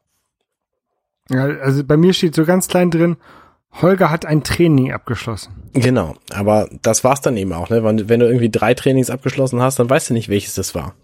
Ja, 1.30 1.44
also 1.44 1.82
bei 1.82 1.96
mir 1.96 2.12
steht 2.12 2.34
so 2.34 2.44
ganz 2.44 2.68
klein 2.68 2.90
drin, 2.90 3.16
Holger 3.82 4.10
hat 4.10 4.24
ein 4.24 4.42
Training 4.42 4.92
abgeschlossen. 4.92 5.70
Genau, 5.74 6.16
aber 6.32 6.68
das 6.82 7.04
war's 7.04 7.20
dann 7.20 7.36
eben 7.36 7.52
auch, 7.52 7.68
ne? 7.68 7.84
Wenn, 7.84 8.20
du 8.20 8.26
irgendwie 8.26 8.50
drei 8.50 8.74
Trainings 8.74 9.10
abgeschlossen 9.10 9.60
hast, 9.60 9.78
dann 9.78 9.90
weißt 9.90 10.10
du 10.10 10.14
nicht, 10.14 10.28
welches 10.28 10.54
das 10.54 10.74
war. 10.74 10.94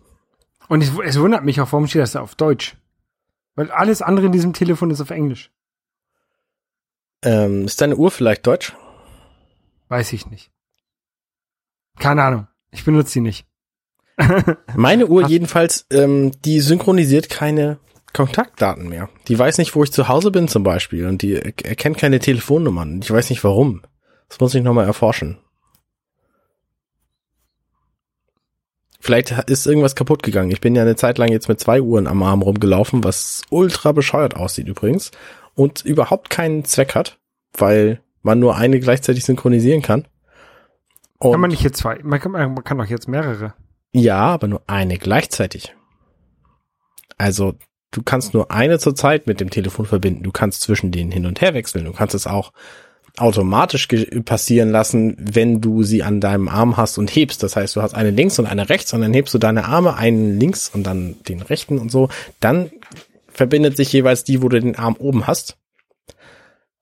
Und 0.69 0.83
es, 0.83 0.93
es 1.05 1.19
wundert 1.19 1.45
mich 1.45 1.61
auch, 1.61 1.73
warum 1.73 1.87
steht 1.87 2.03
das 2.03 2.13
da 2.13 2.21
auf 2.21 2.35
Deutsch? 2.35 2.77
Weil 3.55 3.71
alles 3.71 4.01
andere 4.01 4.27
in 4.27 4.33
diesem 4.33 4.55
Telefon 4.55 4.91
ist 4.91 5.01
auf 5.01 5.11
Englisch. 5.11 5.51
Ähm, 7.23 7.67
ist 7.67 7.81
deine 7.81 7.97
Uhr 7.97 8.11
vielleicht 8.11 8.47
deutsch? 8.47 8.75
Weiß 9.89 10.13
ich 10.13 10.27
nicht. 10.27 10.51
Keine 11.99 12.23
Ahnung. 12.23 12.47
Ich 12.71 12.85
benutze 12.85 13.13
sie 13.13 13.21
nicht. 13.21 13.47
Meine 14.75 15.07
Uhr 15.07 15.29
jedenfalls, 15.29 15.87
ähm, 15.91 16.33
die 16.45 16.61
synchronisiert 16.61 17.29
keine 17.29 17.79
Kontaktdaten 18.13 18.89
mehr. 18.89 19.09
Die 19.29 19.39
weiß 19.39 19.59
nicht, 19.59 19.75
wo 19.75 19.83
ich 19.85 19.93
zu 19.93 20.09
Hause 20.09 20.31
bin 20.31 20.49
zum 20.49 20.63
Beispiel 20.63 21.07
und 21.07 21.23
die 21.23 21.35
er- 21.35 21.53
erkennt 21.65 21.99
keine 21.99 22.19
Telefonnummern. 22.19 23.01
Ich 23.03 23.11
weiß 23.11 23.31
nicht 23.31 23.43
warum. 23.45 23.83
Das 24.29 24.41
muss 24.41 24.55
ich 24.55 24.63
nochmal 24.63 24.87
erforschen. 24.87 25.39
Vielleicht 29.01 29.31
ist 29.51 29.67
irgendwas 29.67 29.97
kaputt 29.97 30.23
gegangen. 30.23 30.53
Ich 30.53 30.61
bin 30.61 30.77
ja 30.77 30.83
eine 30.83 30.95
Zeit 30.97 31.19
lang 31.19 31.31
jetzt 31.31 31.49
mit 31.49 31.59
zwei 31.59 31.81
Uhren 31.83 32.07
am 32.07 32.23
Arm 32.23 32.43
rumgelaufen, 32.43 33.03
was 33.03 33.43
ultra 33.51 33.91
bescheuert 33.93 34.37
aussieht 34.37 34.69
übrigens 34.69 35.11
und 35.55 35.85
überhaupt 35.85 36.31
keinen 36.31 36.65
Zweck 36.65 36.95
hat, 36.95 37.19
weil 37.57 38.01
man 38.23 38.39
nur 38.39 38.57
eine 38.57 38.79
gleichzeitig 38.79 39.25
synchronisieren 39.25 39.83
kann. 39.83 40.07
Und 41.19 41.33
Kann 41.33 41.41
man 41.41 41.51
nicht 41.51 41.63
jetzt 41.63 41.79
zwei? 41.79 41.99
Man 42.03 42.21
kann, 42.21 42.31
man 42.33 42.63
kann 42.63 42.79
doch 42.79 42.87
jetzt 42.87 43.09
mehrere. 43.09 43.55
ja, 43.93 44.19
aber 44.21 44.47
nur 44.47 44.63
eine 44.69 44.99
gleichzeitig. 44.99 45.75
Also 47.19 47.55
du 47.93 48.03
kannst 48.03 48.35
nur 48.35 48.51
eine 48.51 48.79
zur 48.79 48.97
Zeit 48.97 49.27
mit 49.27 49.41
dem 49.41 49.51
Telefon 49.51 49.87
verbinden. 49.87 50.25
Du 50.25 50.33
kannst 50.33 50.63
zwischen 50.63 50.91
denen 50.91 51.13
hin 51.13 51.27
und 51.27 51.41
her 51.41 51.55
wechseln. 51.55 51.85
Du 51.85 51.93
kannst 51.93 52.15
es 52.15 52.27
auch 52.27 52.53
automatisch 53.19 53.89
passieren 54.25 54.71
lassen, 54.71 55.17
wenn 55.19 55.61
du 55.61 55.83
sie 55.83 56.03
an 56.03 56.21
deinem 56.21 56.49
Arm 56.49 56.79
hast 56.79 56.97
und 56.99 57.15
hebst. 57.15 57.43
Das 57.43 57.57
heißt, 57.57 57.77
du 57.77 57.83
hast 57.83 57.95
eine 57.95 58.11
links 58.11 58.39
und 58.39 58.47
eine 58.47 58.71
rechts 58.71 58.93
und 58.95 59.03
dann 59.03 59.13
hebst 59.13 59.35
du 59.35 59.39
deine 59.39 59.67
Arme, 59.67 59.97
einen 59.97 60.41
links 60.41 60.71
und 60.73 60.85
dann 60.85 61.17
den 61.29 61.43
rechten 61.43 61.79
und 61.79 61.91
so. 61.91 62.09
Dann 62.41 62.71
verbindet 63.29 63.77
sich 63.77 63.93
jeweils 63.93 64.25
die, 64.25 64.43
wo 64.43 64.49
du 64.49 64.59
den 64.59 64.77
Arm 64.77 64.97
oben 64.99 65.27
hast. 65.27 65.59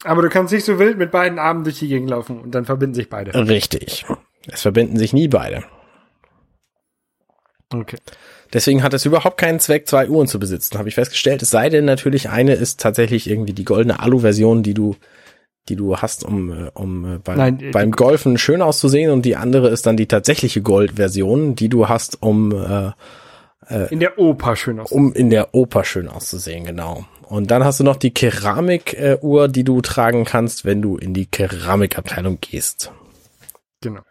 Aber 0.04 0.22
du 0.22 0.28
kannst 0.28 0.52
nicht 0.52 0.64
so 0.64 0.78
wild 0.78 0.96
mit 0.98 1.10
beiden 1.10 1.38
Armen 1.38 1.64
durch 1.64 1.80
die 1.80 1.88
Gegend 1.88 2.10
laufen 2.10 2.40
und 2.40 2.54
dann 2.54 2.64
verbinden 2.64 2.94
sich 2.94 3.10
beide. 3.10 3.34
Richtig. 3.48 4.06
Es 4.46 4.62
verbinden 4.62 4.96
sich 4.96 5.12
nie 5.12 5.28
beide. 5.28 5.64
Okay. 7.72 7.98
Deswegen 8.52 8.82
hat 8.82 8.94
es 8.94 9.06
überhaupt 9.06 9.38
keinen 9.38 9.60
Zweck, 9.60 9.86
zwei 9.86 10.08
Uhren 10.08 10.26
zu 10.26 10.38
besitzen, 10.38 10.78
habe 10.78 10.88
ich 10.88 10.96
festgestellt. 10.96 11.42
Es 11.42 11.50
sei 11.50 11.68
denn 11.68 11.84
natürlich, 11.84 12.28
eine 12.30 12.54
ist 12.54 12.80
tatsächlich 12.80 13.30
irgendwie 13.30 13.52
die 13.52 13.64
goldene 13.64 14.00
Alu-Version, 14.00 14.62
die 14.62 14.74
du, 14.74 14.96
die 15.68 15.76
du 15.76 15.96
hast, 15.96 16.24
um, 16.24 16.52
äh, 16.52 16.70
um 16.74 17.04
äh, 17.04 17.18
beim, 17.18 17.38
Nein, 17.38 17.60
äh, 17.60 17.70
beim 17.70 17.92
Golfen 17.92 18.38
schön 18.38 18.60
auszusehen 18.62 19.12
und 19.12 19.24
die 19.24 19.36
andere 19.36 19.68
ist 19.68 19.86
dann 19.86 19.96
die 19.96 20.08
tatsächliche 20.08 20.62
Gold-Version, 20.62 21.54
die 21.54 21.68
du 21.68 21.88
hast, 21.88 22.22
um, 22.22 22.52
äh, 22.52 22.90
In 23.90 24.00
der 24.00 24.18
Oper 24.18 24.56
schön 24.56 24.80
aus. 24.80 24.90
um 24.90 25.12
in 25.12 25.30
der 25.30 25.54
Oper 25.54 25.84
schön 25.84 26.08
auszusehen, 26.08 26.64
genau. 26.64 27.04
Und 27.22 27.52
dann 27.52 27.64
hast 27.64 27.78
du 27.78 27.84
noch 27.84 27.94
die 27.94 28.12
Keramik-Uhr, 28.12 29.46
die 29.46 29.62
du 29.62 29.80
tragen 29.80 30.24
kannst, 30.24 30.64
wenn 30.64 30.82
du 30.82 30.96
in 30.96 31.14
die 31.14 31.26
Keramikabteilung 31.26 32.38
gehst. 32.40 32.90
Genau. 33.80 34.02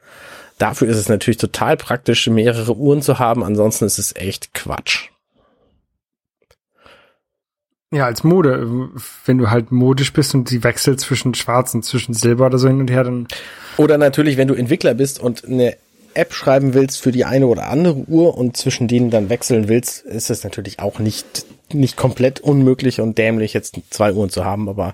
Dafür 0.57 0.89
ist 0.89 0.97
es 0.97 1.09
natürlich 1.09 1.37
total 1.37 1.77
praktisch, 1.77 2.27
mehrere 2.27 2.75
Uhren 2.75 3.01
zu 3.01 3.19
haben, 3.19 3.43
ansonsten 3.43 3.85
ist 3.85 3.97
es 3.97 4.15
echt 4.15 4.53
Quatsch. 4.53 5.09
Ja, 7.91 8.05
als 8.05 8.23
Mode, 8.23 8.91
wenn 9.25 9.39
du 9.39 9.49
halt 9.49 9.71
modisch 9.71 10.13
bist 10.13 10.35
und 10.35 10.47
sie 10.47 10.63
wechselt 10.63 10.99
zwischen 10.99 11.33
Schwarz 11.33 11.73
und 11.73 11.83
zwischen 11.83 12.13
Silber 12.13 12.47
oder 12.47 12.59
so 12.59 12.67
hin 12.67 12.81
und 12.81 12.91
her, 12.91 13.03
dann 13.03 13.27
Oder 13.77 13.97
natürlich, 13.97 14.37
wenn 14.37 14.47
du 14.47 14.53
Entwickler 14.53 14.93
bist 14.93 15.19
und 15.19 15.45
eine 15.45 15.75
App 16.13 16.33
schreiben 16.33 16.73
willst 16.73 17.01
für 17.01 17.11
die 17.11 17.25
eine 17.25 17.47
oder 17.47 17.67
andere 17.67 17.95
Uhr 17.95 18.37
und 18.37 18.57
zwischen 18.57 18.87
denen 18.87 19.09
dann 19.09 19.29
wechseln 19.29 19.69
willst, 19.69 20.03
ist 20.03 20.29
es 20.29 20.43
natürlich 20.43 20.79
auch 20.79 20.99
nicht, 20.99 21.45
nicht 21.73 21.97
komplett 21.97 22.39
unmöglich 22.41 23.01
und 23.01 23.17
dämlich, 23.17 23.53
jetzt 23.53 23.79
zwei 23.89 24.13
Uhren 24.13 24.29
zu 24.29 24.45
haben, 24.45 24.69
aber 24.69 24.93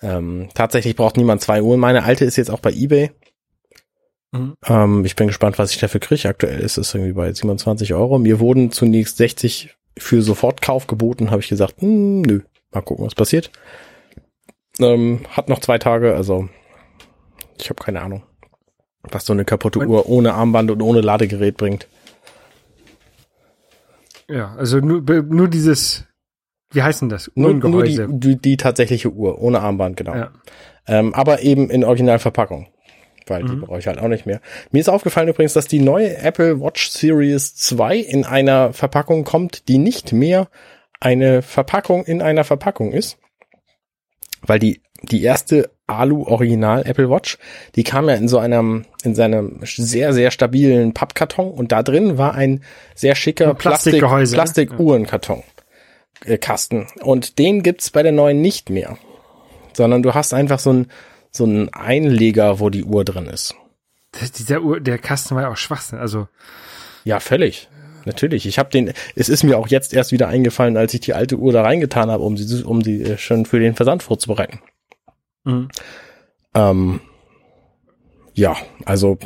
ähm, 0.00 0.48
tatsächlich 0.54 0.96
braucht 0.96 1.16
niemand 1.16 1.42
zwei 1.42 1.62
Uhren. 1.62 1.80
Meine 1.80 2.04
alte 2.04 2.24
ist 2.24 2.36
jetzt 2.36 2.50
auch 2.50 2.60
bei 2.60 2.72
eBay. 2.72 3.10
Mhm. 4.32 4.54
Ähm, 4.66 5.04
ich 5.04 5.14
bin 5.16 5.26
gespannt, 5.28 5.58
was 5.58 5.72
ich 5.72 5.78
dafür 5.78 6.00
kriege. 6.00 6.28
Aktuell 6.28 6.60
ist 6.60 6.78
es 6.78 6.94
irgendwie 6.94 7.12
bei 7.12 7.32
27 7.32 7.92
Euro. 7.94 8.18
Mir 8.18 8.40
wurden 8.40 8.70
zunächst 8.72 9.18
60 9.18 9.76
für 9.98 10.22
Sofortkauf 10.22 10.86
geboten, 10.86 11.30
habe 11.30 11.40
ich 11.42 11.48
gesagt, 11.48 11.80
hm, 11.80 12.22
nö, 12.22 12.40
mal 12.72 12.80
gucken, 12.80 13.04
was 13.04 13.14
passiert. 13.14 13.50
Ähm, 14.80 15.20
hat 15.28 15.50
noch 15.50 15.60
zwei 15.60 15.76
Tage, 15.78 16.14
also 16.16 16.48
ich 17.60 17.68
habe 17.68 17.82
keine 17.82 18.00
Ahnung, 18.00 18.22
was 19.02 19.26
so 19.26 19.34
eine 19.34 19.44
kaputte 19.44 19.80
Und- 19.80 19.88
Uhr 19.88 20.08
ohne 20.08 20.32
Armband 20.32 20.70
und 20.70 20.80
ohne 20.80 21.02
Ladegerät 21.02 21.58
bringt. 21.58 21.88
ja, 24.28 24.54
also 24.56 24.78
nur, 24.78 25.02
nur 25.02 25.48
dieses, 25.48 26.06
wie 26.72 26.82
heißt 26.82 27.02
denn 27.02 27.10
das? 27.10 27.30
Nur, 27.34 27.52
nur 27.52 27.84
die, 27.84 28.02
die, 28.08 28.36
die 28.40 28.56
tatsächliche 28.56 29.10
Uhr, 29.12 29.38
ohne 29.42 29.60
Armband, 29.60 29.98
genau. 29.98 30.14
Ja. 30.14 30.30
Ähm, 30.86 31.12
aber 31.12 31.42
eben 31.42 31.68
in 31.68 31.84
Originalverpackung. 31.84 32.68
Weil 33.26 33.44
die 33.44 33.56
brauche 33.56 33.78
ich 33.78 33.86
halt 33.86 33.98
auch 33.98 34.08
nicht 34.08 34.26
mehr. 34.26 34.40
Mir 34.70 34.80
ist 34.80 34.88
aufgefallen 34.88 35.28
übrigens, 35.28 35.52
dass 35.52 35.66
die 35.66 35.80
neue 35.80 36.16
Apple 36.16 36.60
Watch 36.60 36.90
Series 36.90 37.54
2 37.54 37.96
in 37.96 38.24
einer 38.24 38.72
Verpackung 38.72 39.24
kommt, 39.24 39.68
die 39.68 39.78
nicht 39.78 40.12
mehr 40.12 40.48
eine 41.00 41.42
Verpackung 41.42 42.04
in 42.04 42.22
einer 42.22 42.44
Verpackung 42.44 42.92
ist. 42.92 43.18
Weil 44.42 44.58
die, 44.58 44.82
die 45.02 45.22
erste 45.22 45.70
Alu 45.86 46.24
Original 46.24 46.84
Apple 46.86 47.10
Watch, 47.10 47.38
die 47.76 47.84
kam 47.84 48.08
ja 48.08 48.14
in 48.14 48.28
so 48.28 48.38
einem, 48.38 48.86
in 49.04 49.14
seinem 49.14 49.60
sehr, 49.62 50.12
sehr 50.12 50.30
stabilen 50.30 50.94
Pappkarton 50.94 51.50
und 51.50 51.72
da 51.72 51.82
drin 51.82 52.18
war 52.18 52.34
ein 52.34 52.62
sehr 52.94 53.14
schicker 53.14 53.54
Plastikgehäuse, 53.54 54.32
ne? 54.32 54.36
Plastik, 54.36 54.68
Plastikuhrenkarton. 54.68 55.42
Äh, 56.24 56.38
Kasten. 56.38 56.86
Und 57.02 57.38
den 57.38 57.62
gibt's 57.62 57.90
bei 57.90 58.02
der 58.02 58.12
neuen 58.12 58.40
nicht 58.40 58.70
mehr. 58.70 58.96
Sondern 59.72 60.02
du 60.02 60.14
hast 60.14 60.34
einfach 60.34 60.58
so 60.58 60.72
ein, 60.72 60.86
so 61.32 61.44
einen 61.44 61.70
Einleger, 61.70 62.60
wo 62.60 62.70
die 62.70 62.84
Uhr 62.84 63.04
drin 63.04 63.26
ist. 63.26 63.54
Das, 64.12 64.30
dieser 64.30 64.62
Uhr, 64.62 64.80
der 64.80 64.98
Kasten 64.98 65.34
war 65.34 65.42
ja 65.42 65.50
auch 65.50 65.56
Schwachsinn. 65.56 65.98
Also, 65.98 66.28
Ja, 67.04 67.18
völlig. 67.18 67.68
Natürlich. 68.04 68.46
Ich 68.46 68.58
habe 68.58 68.70
den, 68.70 68.92
es 69.14 69.28
ist 69.28 69.42
mir 69.42 69.58
auch 69.58 69.68
jetzt 69.68 69.94
erst 69.94 70.12
wieder 70.12 70.28
eingefallen, 70.28 70.76
als 70.76 70.92
ich 70.92 71.00
die 71.00 71.14
alte 71.14 71.36
Uhr 71.36 71.52
da 71.52 71.62
reingetan 71.62 72.10
habe, 72.10 72.22
um 72.22 72.36
sie, 72.36 72.62
um 72.64 72.82
sie 72.82 73.02
äh, 73.02 73.18
schon 73.18 73.46
für 73.46 73.60
den 73.60 73.74
Versand 73.74 74.02
vorzubereiten. 74.02 74.60
mhm. 75.44 75.68
Ähm, 76.54 77.00
ja, 78.34 78.56
also 78.84 79.18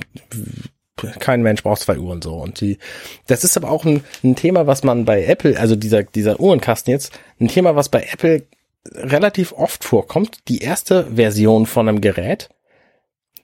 kein 1.18 1.42
Mensch 1.42 1.62
braucht 1.62 1.80
zwei 1.80 1.98
Uhren 1.98 2.22
so. 2.22 2.34
Und 2.34 2.60
die, 2.60 2.78
das 3.26 3.44
ist 3.44 3.56
aber 3.56 3.70
auch 3.70 3.84
ein, 3.84 4.04
ein 4.24 4.36
Thema, 4.36 4.66
was 4.66 4.82
man 4.82 5.04
bei 5.04 5.24
Apple, 5.24 5.58
also 5.58 5.76
dieser, 5.76 6.02
dieser 6.02 6.40
Uhrenkasten 6.40 6.90
jetzt, 6.92 7.18
ein 7.40 7.48
Thema, 7.48 7.76
was 7.76 7.88
bei 7.88 8.06
Apple 8.10 8.46
relativ 8.94 9.52
oft 9.52 9.84
vorkommt. 9.84 10.48
Die 10.48 10.58
erste 10.58 11.14
Version 11.14 11.66
von 11.66 11.88
einem 11.88 12.00
Gerät, 12.00 12.48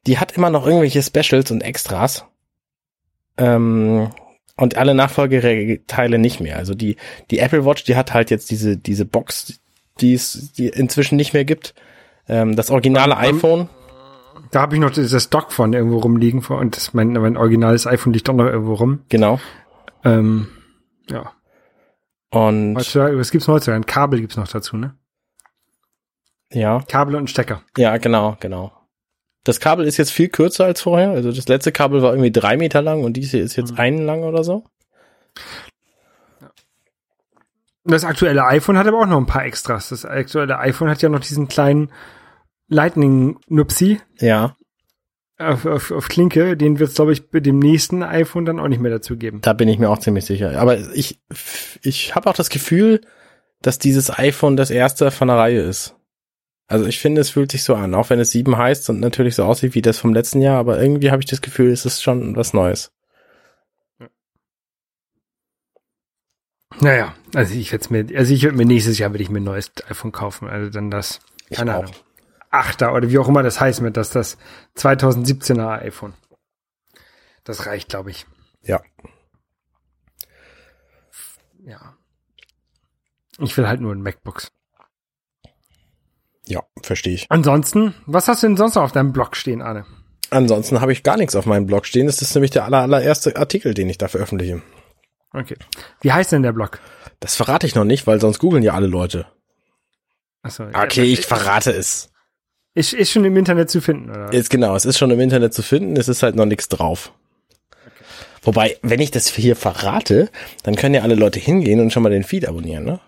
die 0.06 0.18
hat 0.18 0.32
immer 0.32 0.50
noch 0.50 0.66
irgendwelche 0.66 1.02
Specials 1.02 1.50
und 1.50 1.62
Extras. 1.62 2.24
Ähm, 3.36 4.10
und 4.56 4.76
alle 4.76 4.94
Nachfolgeteile 4.94 6.18
nicht 6.18 6.40
mehr. 6.40 6.56
Also 6.56 6.74
die, 6.74 6.96
die 7.30 7.38
Apple 7.38 7.64
Watch, 7.64 7.84
die 7.84 7.96
hat 7.96 8.12
halt 8.12 8.30
jetzt 8.30 8.50
diese, 8.50 8.76
diese 8.76 9.04
Box, 9.04 9.60
die 10.00 10.14
es 10.14 10.52
die 10.52 10.68
inzwischen 10.68 11.16
nicht 11.16 11.32
mehr 11.32 11.44
gibt. 11.44 11.74
Ähm, 12.28 12.54
das 12.56 12.70
originale 12.70 13.14
ähm, 13.14 13.36
iPhone. 13.36 13.68
da 14.50 14.60
habe 14.60 14.74
ich 14.74 14.80
noch 14.80 14.90
das 14.90 15.22
Stock 15.22 15.52
von 15.52 15.72
irgendwo 15.72 15.98
rumliegen 15.98 16.42
vor 16.42 16.58
und 16.58 16.76
das, 16.76 16.94
mein, 16.94 17.12
mein 17.12 17.36
originales 17.36 17.86
iPhone 17.86 18.12
liegt 18.12 18.28
auch 18.28 18.34
noch 18.34 18.46
irgendwo 18.46 18.74
rum. 18.74 19.00
Genau. 19.08 19.40
Ähm, 20.04 20.48
ja. 21.08 21.32
Und 22.30 22.76
was 22.76 23.30
gibt's 23.30 23.46
noch 23.46 23.54
heutzutage? 23.54 23.76
Ein 23.76 23.86
Kabel 23.86 24.20
gibt's 24.20 24.36
noch 24.36 24.48
dazu, 24.48 24.76
ne? 24.76 24.94
Ja, 26.52 26.82
Kabel 26.88 27.16
und 27.16 27.28
Stecker. 27.30 27.62
ja, 27.76 27.96
genau, 27.98 28.36
genau. 28.40 28.72
Das 29.44 29.58
Kabel 29.58 29.86
ist 29.86 29.96
jetzt 29.96 30.12
viel 30.12 30.28
kürzer 30.28 30.66
als 30.66 30.80
vorher. 30.82 31.10
Also 31.10 31.32
das 31.32 31.48
letzte 31.48 31.72
Kabel 31.72 32.00
war 32.02 32.12
irgendwie 32.12 32.30
drei 32.30 32.56
Meter 32.56 32.80
lang 32.80 33.02
und 33.02 33.14
dies 33.14 33.32
hier 33.32 33.42
ist 33.42 33.56
jetzt 33.56 33.72
Mhm. 33.72 33.78
einen 33.80 34.06
lang 34.06 34.22
oder 34.22 34.44
so. 34.44 34.64
Das 37.84 38.04
aktuelle 38.04 38.44
iPhone 38.46 38.78
hat 38.78 38.86
aber 38.86 39.00
auch 39.00 39.06
noch 39.06 39.18
ein 39.18 39.26
paar 39.26 39.44
Extras. 39.44 39.88
Das 39.88 40.04
aktuelle 40.04 40.58
iPhone 40.58 40.88
hat 40.88 41.02
ja 41.02 41.08
noch 41.08 41.20
diesen 41.20 41.48
kleinen 41.48 41.90
Lightning-Nupsi 42.68 44.00
Ja, 44.20 44.56
auf, 45.38 45.66
auf, 45.66 45.90
auf 45.90 46.08
Klinke. 46.08 46.56
Den 46.56 46.78
wird's 46.78 46.94
glaube 46.94 47.12
ich, 47.12 47.28
bei 47.30 47.40
dem 47.40 47.58
nächsten 47.58 48.04
iPhone 48.04 48.44
dann 48.44 48.60
auch 48.60 48.68
nicht 48.68 48.80
mehr 48.80 48.92
dazu 48.92 49.16
geben. 49.16 49.40
da 49.40 49.52
bin 49.52 49.68
ich 49.68 49.78
mir 49.80 49.90
auch 49.90 49.98
ziemlich 49.98 50.24
sicher. 50.24 50.56
Aber 50.60 50.78
ich, 50.94 51.20
ich 51.82 52.14
habe 52.14 52.30
auch 52.30 52.34
das 52.34 52.48
Gefühl, 52.50 53.00
dass 53.60 53.78
dieses 53.80 54.16
iPhone 54.16 54.56
das 54.56 54.70
erste 54.70 55.10
von 55.10 55.26
der 55.28 55.38
Reihe 55.38 55.62
ist. 55.62 55.96
Also 56.68 56.86
ich 56.86 57.00
finde, 57.00 57.20
es 57.20 57.30
fühlt 57.30 57.52
sich 57.52 57.64
so 57.64 57.74
an, 57.74 57.94
auch 57.94 58.10
wenn 58.10 58.20
es 58.20 58.30
7 58.30 58.56
heißt 58.56 58.88
und 58.90 59.00
natürlich 59.00 59.34
so 59.34 59.44
aussieht 59.44 59.74
wie 59.74 59.82
das 59.82 59.98
vom 59.98 60.14
letzten 60.14 60.40
Jahr, 60.40 60.58
aber 60.58 60.80
irgendwie 60.80 61.10
habe 61.10 61.20
ich 61.20 61.28
das 61.28 61.42
Gefühl, 61.42 61.70
es 61.70 61.84
ist 61.84 62.02
schon 62.02 62.34
was 62.36 62.54
Neues. 62.54 62.92
Naja, 66.80 67.14
also 67.34 67.54
ich 67.54 67.72
werde 67.72 67.92
mir, 67.92 68.18
also 68.18 68.32
ich 68.32 68.42
würde 68.42 68.56
mir 68.56 68.64
nächstes 68.64 68.98
Jahr 68.98 69.10
würde 69.12 69.22
ich 69.22 69.30
mir 69.30 69.40
ein 69.40 69.44
neues 69.44 69.70
iPhone 69.88 70.12
kaufen, 70.12 70.48
also 70.48 70.70
dann 70.70 70.90
das, 70.90 71.20
keine 71.50 71.74
Ahnung, 71.74 71.92
Achter 72.50 72.94
oder 72.94 73.10
wie 73.10 73.18
auch 73.18 73.28
immer 73.28 73.42
das 73.42 73.60
heißt 73.60 73.80
mit, 73.82 73.96
dass 73.96 74.10
das 74.10 74.38
2017er 74.76 75.80
iPhone. 75.80 76.14
Das 77.44 77.66
reicht, 77.66 77.88
glaube 77.90 78.10
ich. 78.10 78.26
Ja. 78.62 78.80
Ja. 81.64 81.96
Ich 83.38 83.56
will 83.56 83.66
halt 83.66 83.80
nur 83.80 83.94
ein 83.94 84.02
MacBooks. 84.02 84.52
Ja, 86.52 86.64
verstehe 86.82 87.14
ich. 87.14 87.26
Ansonsten, 87.30 87.94
was 88.04 88.28
hast 88.28 88.42
du 88.42 88.48
denn 88.48 88.58
sonst 88.58 88.74
noch 88.74 88.82
auf 88.82 88.92
deinem 88.92 89.14
Blog 89.14 89.36
stehen, 89.36 89.62
Arne? 89.62 89.86
Ansonsten 90.28 90.82
habe 90.82 90.92
ich 90.92 91.02
gar 91.02 91.16
nichts 91.16 91.34
auf 91.34 91.46
meinem 91.46 91.64
Blog 91.64 91.86
stehen. 91.86 92.04
Das 92.06 92.20
ist 92.20 92.34
nämlich 92.34 92.50
der 92.50 92.66
aller, 92.66 92.82
allererste 92.82 93.36
Artikel, 93.36 93.72
den 93.72 93.88
ich 93.88 93.96
da 93.96 94.08
veröffentliche. 94.08 94.60
Okay. 95.32 95.56
Wie 96.02 96.12
heißt 96.12 96.30
denn 96.30 96.42
der 96.42 96.52
Blog? 96.52 96.78
Das 97.20 97.36
verrate 97.36 97.66
ich 97.66 97.74
noch 97.74 97.84
nicht, 97.84 98.06
weil 98.06 98.20
sonst 98.20 98.38
googeln 98.38 98.62
ja 98.62 98.74
alle 98.74 98.86
Leute. 98.86 99.26
Achso. 100.42 100.64
Okay, 100.64 101.04
ich 101.04 101.24
verrate 101.24 101.70
es. 101.70 102.10
Ist, 102.74 102.92
ist 102.92 103.10
schon 103.10 103.24
im 103.24 103.36
Internet 103.38 103.70
zu 103.70 103.80
finden, 103.80 104.10
oder? 104.10 104.30
Ist 104.30 104.50
genau, 104.50 104.76
es 104.76 104.84
ist 104.84 104.98
schon 104.98 105.10
im 105.10 105.20
Internet 105.20 105.54
zu 105.54 105.62
finden, 105.62 105.96
es 105.96 106.08
ist 106.08 106.22
halt 106.22 106.36
noch 106.36 106.46
nichts 106.46 106.68
drauf. 106.68 107.12
Wobei, 108.42 108.76
wenn 108.82 109.00
ich 109.00 109.10
das 109.10 109.28
hier 109.28 109.56
verrate, 109.56 110.30
dann 110.64 110.76
können 110.76 110.94
ja 110.94 111.02
alle 111.02 111.14
Leute 111.14 111.38
hingehen 111.38 111.80
und 111.80 111.92
schon 111.92 112.02
mal 112.02 112.10
den 112.10 112.24
Feed 112.24 112.46
abonnieren, 112.46 112.84
ne? 112.84 113.00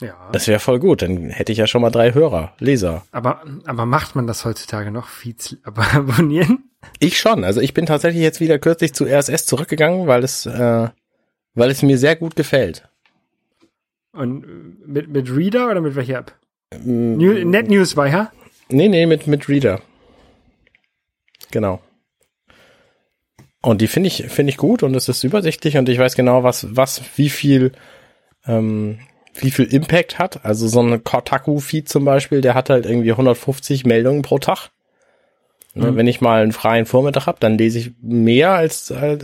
Ja. 0.00 0.14
Das 0.32 0.48
wäre 0.48 0.60
voll 0.60 0.78
gut, 0.78 1.02
dann 1.02 1.30
hätte 1.30 1.52
ich 1.52 1.58
ja 1.58 1.66
schon 1.66 1.82
mal 1.82 1.90
drei 1.90 2.14
Hörer, 2.14 2.54
Leser. 2.58 3.04
Aber, 3.12 3.42
aber 3.66 3.86
macht 3.86 4.16
man 4.16 4.26
das 4.26 4.44
heutzutage 4.44 4.90
noch? 4.90 5.08
Feeds 5.08 5.56
aber 5.64 5.82
abonnieren? 5.94 6.70
Ich 6.98 7.18
schon, 7.18 7.44
also 7.44 7.60
ich 7.60 7.74
bin 7.74 7.86
tatsächlich 7.86 8.22
jetzt 8.22 8.40
wieder 8.40 8.58
kürzlich 8.58 8.94
zu 8.94 9.04
RSS 9.04 9.46
zurückgegangen, 9.46 10.06
weil 10.06 10.24
es, 10.24 10.46
äh, 10.46 10.88
weil 11.54 11.70
es 11.70 11.82
mir 11.82 11.98
sehr 11.98 12.16
gut 12.16 12.36
gefällt. 12.36 12.88
Und 14.12 14.44
äh, 14.44 14.48
mit, 14.86 15.08
mit 15.08 15.30
Reader 15.30 15.70
oder 15.70 15.80
mit 15.80 15.94
welcher 15.94 16.18
App? 16.18 16.34
Mm, 16.82 17.16
New, 17.16 17.44
Net 17.44 17.68
Newswire? 17.68 18.30
Nee, 18.68 18.88
nee, 18.88 19.06
mit, 19.06 19.26
mit 19.26 19.48
Reader. 19.48 19.80
Genau. 21.50 21.80
Und 23.62 23.80
die 23.82 23.88
finde 23.88 24.06
ich, 24.06 24.26
finde 24.28 24.50
ich 24.50 24.56
gut 24.56 24.82
und 24.82 24.94
es 24.94 25.08
ist 25.08 25.22
übersichtlich 25.22 25.76
und 25.76 25.88
ich 25.88 25.98
weiß 25.98 26.16
genau, 26.16 26.42
was, 26.44 26.74
was, 26.74 27.02
wie 27.16 27.28
viel, 27.28 27.72
ähm, 28.46 29.00
wie 29.34 29.50
viel 29.50 29.66
Impact 29.66 30.18
hat. 30.18 30.44
Also 30.44 30.68
so 30.68 30.80
ein 30.80 31.02
Kotaku-Feed 31.02 31.88
zum 31.88 32.04
Beispiel, 32.04 32.40
der 32.40 32.54
hat 32.54 32.70
halt 32.70 32.86
irgendwie 32.86 33.12
150 33.12 33.84
Meldungen 33.84 34.22
pro 34.22 34.38
Tag. 34.38 34.70
Ne, 35.74 35.92
Mhm. 35.92 35.96
Wenn 35.96 36.06
ich 36.08 36.20
mal 36.20 36.42
einen 36.42 36.52
freien 36.52 36.86
Vormittag 36.86 37.26
habe, 37.26 37.38
dann 37.40 37.56
lese 37.56 37.78
ich 37.78 37.92
mehr 38.02 38.52
als 38.52 38.90
äh, 38.90 39.18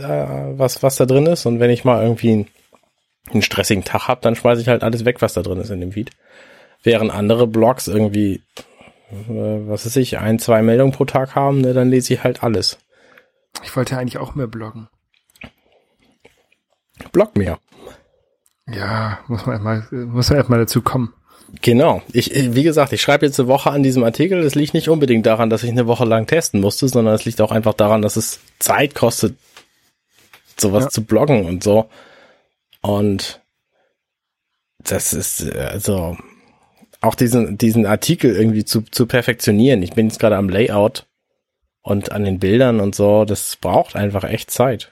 was, 0.57 0.81
was 0.81 0.95
da 0.95 1.05
drin 1.05 1.25
ist. 1.25 1.45
Und 1.45 1.59
wenn 1.59 1.69
ich 1.69 1.83
mal 1.83 2.01
irgendwie 2.01 2.31
einen, 2.31 2.47
einen 3.31 3.41
stressigen 3.41 3.83
Tag 3.83 4.07
habe, 4.07 4.21
dann 4.21 4.35
schmeiße 4.35 4.61
ich 4.61 4.67
halt 4.69 4.83
alles 4.83 5.03
weg, 5.03 5.21
was 5.21 5.33
da 5.33 5.41
drin 5.41 5.59
ist 5.59 5.69
in 5.69 5.81
dem 5.81 5.91
Feed. 5.91 6.11
Während 6.83 7.11
andere 7.11 7.47
Blogs 7.47 7.87
irgendwie, 7.87 8.41
äh, 9.11 9.67
was 9.67 9.85
weiß 9.85 9.97
ich, 9.97 10.19
ein, 10.19 10.39
zwei 10.39 10.61
Meldungen 10.61 10.93
pro 10.93 11.05
Tag 11.05 11.35
haben, 11.35 11.61
ne, 11.61 11.73
dann 11.73 11.89
lese 11.89 12.13
ich 12.13 12.23
halt 12.23 12.43
alles. 12.43 12.77
Ich 13.63 13.75
wollte 13.75 13.97
eigentlich 13.97 14.17
auch 14.17 14.35
mehr 14.35 14.47
bloggen. 14.47 14.87
Blog 17.11 17.35
mehr. 17.35 17.59
Ja, 18.69 19.19
muss 19.27 19.45
man 19.45 19.53
erstmal, 19.55 20.05
muss 20.05 20.29
man 20.29 20.37
erstmal 20.37 20.59
dazu 20.59 20.81
kommen. 20.81 21.13
Genau. 21.61 22.01
Ich, 22.11 22.31
wie 22.33 22.63
gesagt, 22.63 22.91
ich 22.91 23.01
schreibe 23.01 23.25
jetzt 23.25 23.39
eine 23.39 23.47
Woche 23.47 23.71
an 23.71 23.81
diesem 23.83 24.03
Artikel. 24.03 24.43
Das 24.43 24.55
liegt 24.55 24.73
nicht 24.73 24.89
unbedingt 24.89 25.25
daran, 25.25 25.49
dass 25.49 25.63
ich 25.63 25.69
eine 25.69 25.87
Woche 25.87 26.03
lang 26.03 26.27
testen 26.27 26.59
musste, 26.59 26.87
sondern 26.89 27.15
es 27.15 27.23
liegt 27.25 27.39
auch 27.39 27.51
einfach 27.51 27.73
daran, 27.73 28.01
dass 28.01 28.17
es 28.17 28.39
Zeit 28.59 28.95
kostet, 28.95 29.37
sowas 30.57 30.85
Ja. 30.85 30.89
zu 30.89 31.03
bloggen 31.05 31.45
und 31.45 31.63
so. 31.63 31.89
Und 32.81 33.41
das 34.79 35.13
ist, 35.13 35.49
also, 35.55 36.17
auch 36.99 37.15
diesen, 37.15 37.57
diesen 37.57 37.85
Artikel 37.85 38.35
irgendwie 38.35 38.65
zu, 38.65 38.81
zu 38.81 39.05
perfektionieren. 39.05 39.81
Ich 39.83 39.93
bin 39.93 40.07
jetzt 40.07 40.19
gerade 40.19 40.35
am 40.35 40.49
Layout 40.49 41.05
und 41.81 42.11
an 42.11 42.25
den 42.25 42.39
Bildern 42.39 42.81
und 42.81 42.95
so. 42.95 43.23
Das 43.23 43.55
braucht 43.55 43.95
einfach 43.95 44.25
echt 44.25 44.51
Zeit. 44.51 44.89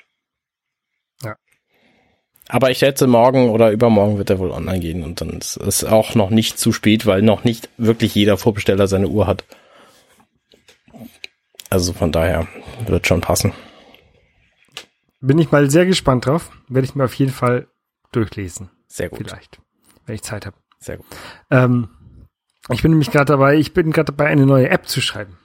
Aber 2.48 2.70
ich 2.70 2.78
schätze, 2.78 3.08
morgen 3.08 3.50
oder 3.50 3.72
übermorgen 3.72 4.18
wird 4.18 4.30
er 4.30 4.40
wohl 4.40 4.52
online 4.52 4.80
gehen 4.80 5.04
und 5.04 5.22
dann 5.22 5.30
ist 5.30 5.58
es 5.58 5.84
auch 5.84 6.14
noch 6.16 6.30
nicht 6.30 6.60
zu 6.60 6.72
spät, 6.72 7.06
weil 7.06 7.22
noch 7.22 7.44
nicht 7.44 7.70
wirklich 7.78 8.14
jeder 8.14 8.38
Vorbesteller 8.38 8.88
seine 8.88 9.08
Uhr 9.08 9.26
hat. 9.26 9.44
Also 11.70 11.94
von 11.94 12.12
daher 12.12 12.48
wird 12.86 13.08
schon 13.08 13.22
passen. 13.22 13.52
Bin 15.22 15.40
ich 15.40 15.52
mal 15.52 15.70
sehr 15.72 15.88
gespannt 15.88 16.28
drauf. 16.28 16.52
Werde 16.68 16.86
ich 16.86 16.94
mir 16.94 17.06
auf 17.06 17.16
jeden 17.16 17.32
Fall 17.32 17.68
durchlesen. 18.12 18.70
Sehr 18.88 19.10
gut. 19.10 19.28
Vielleicht. 19.28 19.60
Wenn 20.06 20.16
ich 20.16 20.22
Zeit 20.22 20.46
habe. 20.46 20.56
Sehr 20.80 20.98
gut. 20.98 21.08
Ähm, 21.50 21.90
ich 22.70 22.84
bin 22.84 22.92
nämlich 22.92 23.12
gerade 23.12 23.26
dabei, 23.26 23.56
ich 23.56 23.74
bin 23.74 23.92
gerade 23.92 24.12
dabei, 24.12 24.28
eine 24.28 24.46
neue 24.46 24.70
App 24.70 24.88
zu 24.88 25.02
schreiben. 25.02 25.38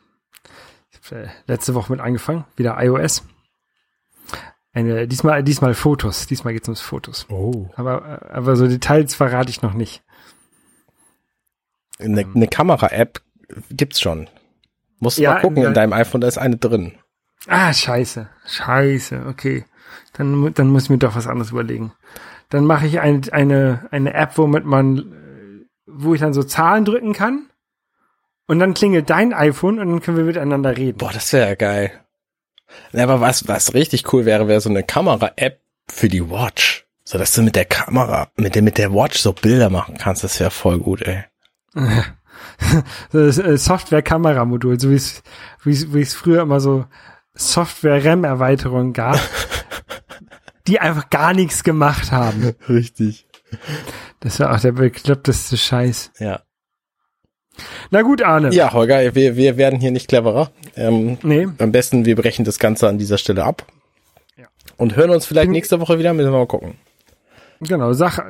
Ich 0.90 1.10
habe 1.10 1.22
äh, 1.22 1.28
letzte 1.46 1.74
Woche 1.74 1.92
mit 1.92 2.00
angefangen, 2.00 2.44
wieder 2.56 2.76
iOS. 2.82 3.24
Eine, 4.72 5.08
diesmal, 5.08 5.42
diesmal 5.42 5.74
Fotos. 5.74 6.26
Diesmal 6.26 6.52
geht's 6.52 6.68
ums 6.68 6.80
Fotos. 6.80 7.26
Oh. 7.28 7.68
Aber, 7.74 8.22
aber 8.30 8.56
so 8.56 8.68
Details 8.68 9.14
verrate 9.14 9.50
ich 9.50 9.62
noch 9.62 9.74
nicht. 9.74 10.02
Eine, 11.98 12.24
eine 12.34 12.48
Kamera-App 12.48 13.20
gibt's 13.70 14.00
schon. 14.00 14.28
Musst 15.00 15.18
du 15.18 15.22
Ja, 15.22 15.34
mal 15.34 15.40
gucken 15.40 15.64
in 15.64 15.74
deinem 15.74 15.92
iPhone, 15.92 16.20
da 16.20 16.28
ist 16.28 16.38
eine 16.38 16.56
drin. 16.56 16.92
Ah, 17.46 17.72
scheiße. 17.72 18.28
Scheiße, 18.46 19.26
okay. 19.26 19.64
Dann, 20.12 20.52
dann 20.54 20.68
muss 20.68 20.84
ich 20.84 20.90
mir 20.90 20.98
doch 20.98 21.16
was 21.16 21.26
anderes 21.26 21.50
überlegen. 21.50 21.92
Dann 22.48 22.64
mache 22.64 22.86
ich 22.86 23.00
eine, 23.00 23.20
eine, 23.32 23.88
eine 23.90 24.14
App, 24.14 24.36
womit 24.36 24.64
man, 24.64 24.98
äh, 24.98 25.66
wo 25.86 26.14
ich 26.14 26.20
dann 26.20 26.34
so 26.34 26.42
Zahlen 26.42 26.84
drücken 26.84 27.12
kann. 27.12 27.46
Und 28.46 28.58
dann 28.58 28.74
klingelt 28.74 29.08
dein 29.10 29.32
iPhone 29.32 29.78
und 29.78 29.88
dann 29.88 30.00
können 30.00 30.16
wir 30.16 30.24
miteinander 30.24 30.76
reden. 30.76 30.98
Boah, 30.98 31.12
das 31.12 31.32
wäre 31.32 31.50
ja 31.50 31.54
geil. 31.54 31.92
Ja, 32.92 33.04
Aber 33.04 33.20
was, 33.20 33.48
was 33.48 33.74
richtig 33.74 34.12
cool 34.12 34.24
wäre, 34.24 34.48
wäre 34.48 34.60
so 34.60 34.70
eine 34.70 34.82
Kamera-App 34.82 35.60
für 35.88 36.08
die 36.08 36.28
Watch. 36.30 36.86
So 37.04 37.18
dass 37.18 37.32
du 37.32 37.42
mit 37.42 37.56
der 37.56 37.64
Kamera, 37.64 38.28
mit 38.36 38.54
der, 38.54 38.62
mit 38.62 38.78
der 38.78 38.92
Watch 38.92 39.18
so 39.18 39.32
Bilder 39.32 39.70
machen 39.70 39.96
kannst. 39.98 40.22
Das 40.22 40.38
wäre 40.38 40.50
voll 40.50 40.78
gut, 40.78 41.02
ey. 41.02 41.24
Äh, 43.12 43.32
Software-Kamera-Modul, 43.56 44.80
so 44.80 44.90
wie 44.90 44.94
es, 44.94 45.22
wie 45.62 45.72
es, 45.72 45.92
wie 45.92 46.00
es 46.00 46.14
früher 46.14 46.42
immer 46.42 46.60
so 46.60 46.86
Software-RAM-Erweiterungen 47.34 48.92
gab, 48.92 49.18
die 50.66 50.80
einfach 50.80 51.10
gar 51.10 51.34
nichts 51.34 51.62
gemacht 51.64 52.12
haben. 52.12 52.54
Richtig. 52.68 53.26
Das 54.20 54.40
war 54.40 54.54
auch 54.54 54.60
der 54.60 54.72
bekloppteste 54.72 55.56
Scheiß. 55.56 56.12
Ja. 56.18 56.42
Na 57.90 58.02
gut, 58.02 58.22
Arne. 58.22 58.50
Ja, 58.52 58.72
Holger, 58.72 59.14
wir, 59.14 59.36
wir 59.36 59.56
werden 59.56 59.80
hier 59.80 59.90
nicht 59.90 60.08
cleverer. 60.08 60.50
Ähm, 60.76 61.18
Nee, 61.22 61.46
am 61.58 61.72
besten, 61.72 62.04
wir 62.04 62.16
brechen 62.16 62.44
das 62.44 62.58
Ganze 62.58 62.88
an 62.88 62.98
dieser 62.98 63.18
Stelle 63.18 63.44
ab. 63.44 63.66
Ja. 64.36 64.46
Und 64.76 64.96
hören 64.96 65.10
uns 65.10 65.26
vielleicht 65.26 65.46
Bin- 65.46 65.52
nächste 65.52 65.80
Woche 65.80 65.98
wieder, 65.98 66.12
müssen 66.14 66.32
wir 66.32 66.38
mal 66.38 66.46
gucken. 66.46 66.74
genau, 67.60 67.92
sag, 67.92 68.18
äh, 68.18 68.22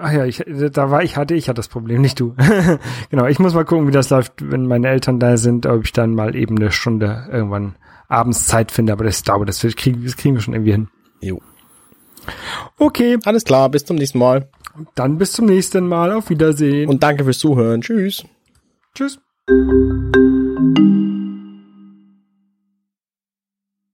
ach 0.00 0.12
ja, 0.12 0.24
ich, 0.26 0.42
da 0.72 0.90
war 0.90 1.02
ich, 1.02 1.16
hatte 1.16 1.34
ich 1.34 1.48
hatte 1.48 1.56
das 1.56 1.68
Problem, 1.68 2.02
nicht 2.02 2.18
du. 2.20 2.34
genau, 3.10 3.26
ich 3.26 3.38
muss 3.38 3.54
mal 3.54 3.64
gucken, 3.64 3.86
wie 3.86 3.92
das 3.92 4.10
läuft, 4.10 4.32
wenn 4.40 4.66
meine 4.66 4.88
Eltern 4.88 5.18
da 5.20 5.36
sind, 5.36 5.64
ob 5.66 5.84
ich 5.84 5.92
dann 5.92 6.14
mal 6.14 6.34
eben 6.36 6.56
eine 6.58 6.70
Stunde 6.72 7.26
irgendwann 7.30 7.76
abends 8.08 8.46
Zeit 8.46 8.70
finde, 8.72 8.92
aber 8.92 9.04
das 9.04 9.22
glaube, 9.22 9.46
das, 9.46 9.60
kriegen, 9.76 10.04
das 10.04 10.16
kriegen 10.16 10.34
wir 10.34 10.42
schon 10.42 10.54
irgendwie 10.54 10.72
hin. 10.72 10.88
Jo. 11.20 11.40
Okay, 12.78 13.18
Alles 13.24 13.44
klar, 13.44 13.68
bis 13.70 13.84
zum 13.84 13.96
nächsten 13.96 14.18
Mal. 14.18 14.48
Und 14.76 14.88
dann 14.94 15.18
bis 15.18 15.32
zum 15.32 15.46
nächsten 15.46 15.86
Mal. 15.86 16.12
Auf 16.12 16.30
Wiedersehen. 16.30 16.88
Und 16.88 17.02
danke 17.02 17.24
fürs 17.24 17.38
Zuhören. 17.38 17.80
Tschüss. 17.80 18.24
Tschüss. 18.94 19.18